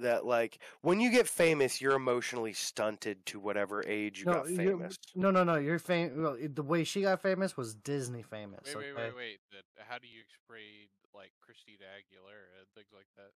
[0.00, 4.50] that like when you get famous you're emotionally stunted to whatever age you No, got
[4.50, 4.98] you're- famous.
[5.14, 5.56] no, no, no.
[5.56, 6.12] You're famous.
[6.16, 8.60] Well, the way she got famous was Disney famous.
[8.66, 9.02] Wait, wait, okay?
[9.06, 9.38] wait, wait.
[9.52, 13.30] Then how do you explain like Christina Aguilera and things like that?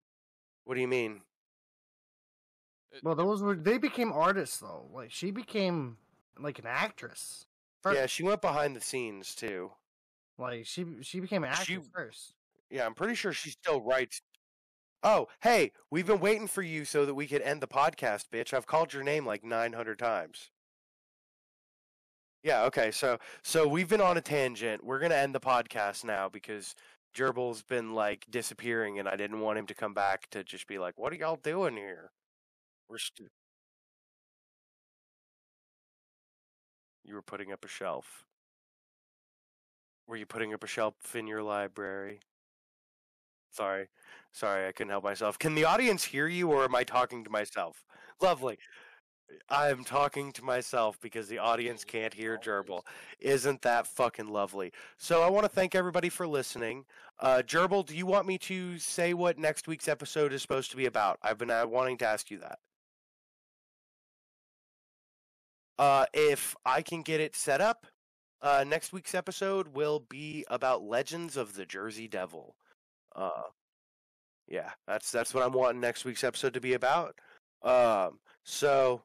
[0.65, 1.21] What do you mean?
[2.91, 4.89] It- Well, those were they became artists though.
[4.93, 5.99] Like she became
[6.39, 7.47] like an actress.
[7.83, 9.73] Fir- Yeah, she went behind the scenes too.
[10.39, 12.35] Like she she became an actress She- first.
[12.71, 14.21] Yeah, I'm pretty sure she still writes.
[15.03, 18.53] Oh, hey, we've been waiting for you so that we could end the podcast, bitch.
[18.53, 20.51] I've called your name like 900 times.
[22.42, 22.90] Yeah, okay.
[22.90, 24.84] So so we've been on a tangent.
[24.84, 26.74] We're going to end the podcast now because
[27.16, 30.78] Gerbil's been like disappearing and I didn't want him to come back to just be
[30.78, 32.12] like, "What are y'all doing here?"
[32.88, 33.30] We're st-
[37.03, 38.24] You were putting up a shelf.
[40.09, 42.20] Were you putting up a shelf in your library?
[43.51, 43.88] Sorry.
[44.32, 45.38] Sorry, I couldn't help myself.
[45.38, 47.84] Can the audience hear you or am I talking to myself?
[48.20, 48.59] Lovely.
[49.51, 52.38] I'm talking to myself because the audience can't hear.
[52.38, 52.82] Gerbil.
[53.20, 54.72] Isn't that fucking lovely?
[54.96, 56.84] So I want to thank everybody for listening.
[57.20, 60.76] Uh, Gerbil, do you want me to say what next week's episode is supposed to
[60.76, 61.18] be about?
[61.22, 62.59] I've been uh, wanting to ask you that.
[65.78, 67.86] Uh, if I can get it set up,
[68.40, 72.57] uh, next week's episode will be about Legends of the Jersey Devil.
[73.19, 73.43] Uh,
[74.47, 77.16] yeah, that's that's what I'm wanting next week's episode to be about.
[77.62, 79.03] Um, so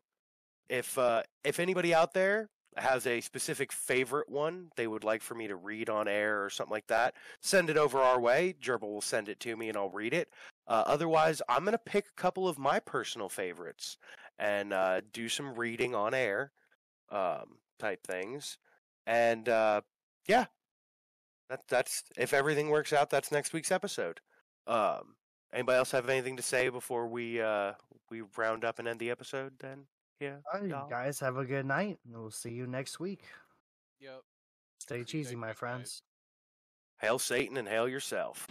[0.69, 5.35] if uh, if anybody out there has a specific favorite one they would like for
[5.35, 8.55] me to read on air or something like that, send it over our way.
[8.61, 10.29] Gerbil will send it to me and I'll read it.
[10.67, 13.97] Uh, otherwise, I'm gonna pick a couple of my personal favorites
[14.37, 16.51] and uh, do some reading on air,
[17.09, 18.57] um, type things.
[19.07, 19.81] And uh,
[20.27, 20.45] yeah,
[21.53, 24.19] that that's if everything works out, that's next week's episode.
[24.65, 25.15] Um,
[25.53, 27.73] anybody else have anything to say before we uh,
[28.09, 29.53] we round up and end the episode?
[29.59, 29.85] Then
[30.19, 31.99] yeah, All right, you guys have a good night.
[32.05, 33.21] and We'll see you next week.
[33.99, 34.21] Yep.
[34.79, 35.59] Stay cheesy, my week, guys.
[35.59, 36.01] friends.
[36.99, 38.47] hail Satan and hail yourself.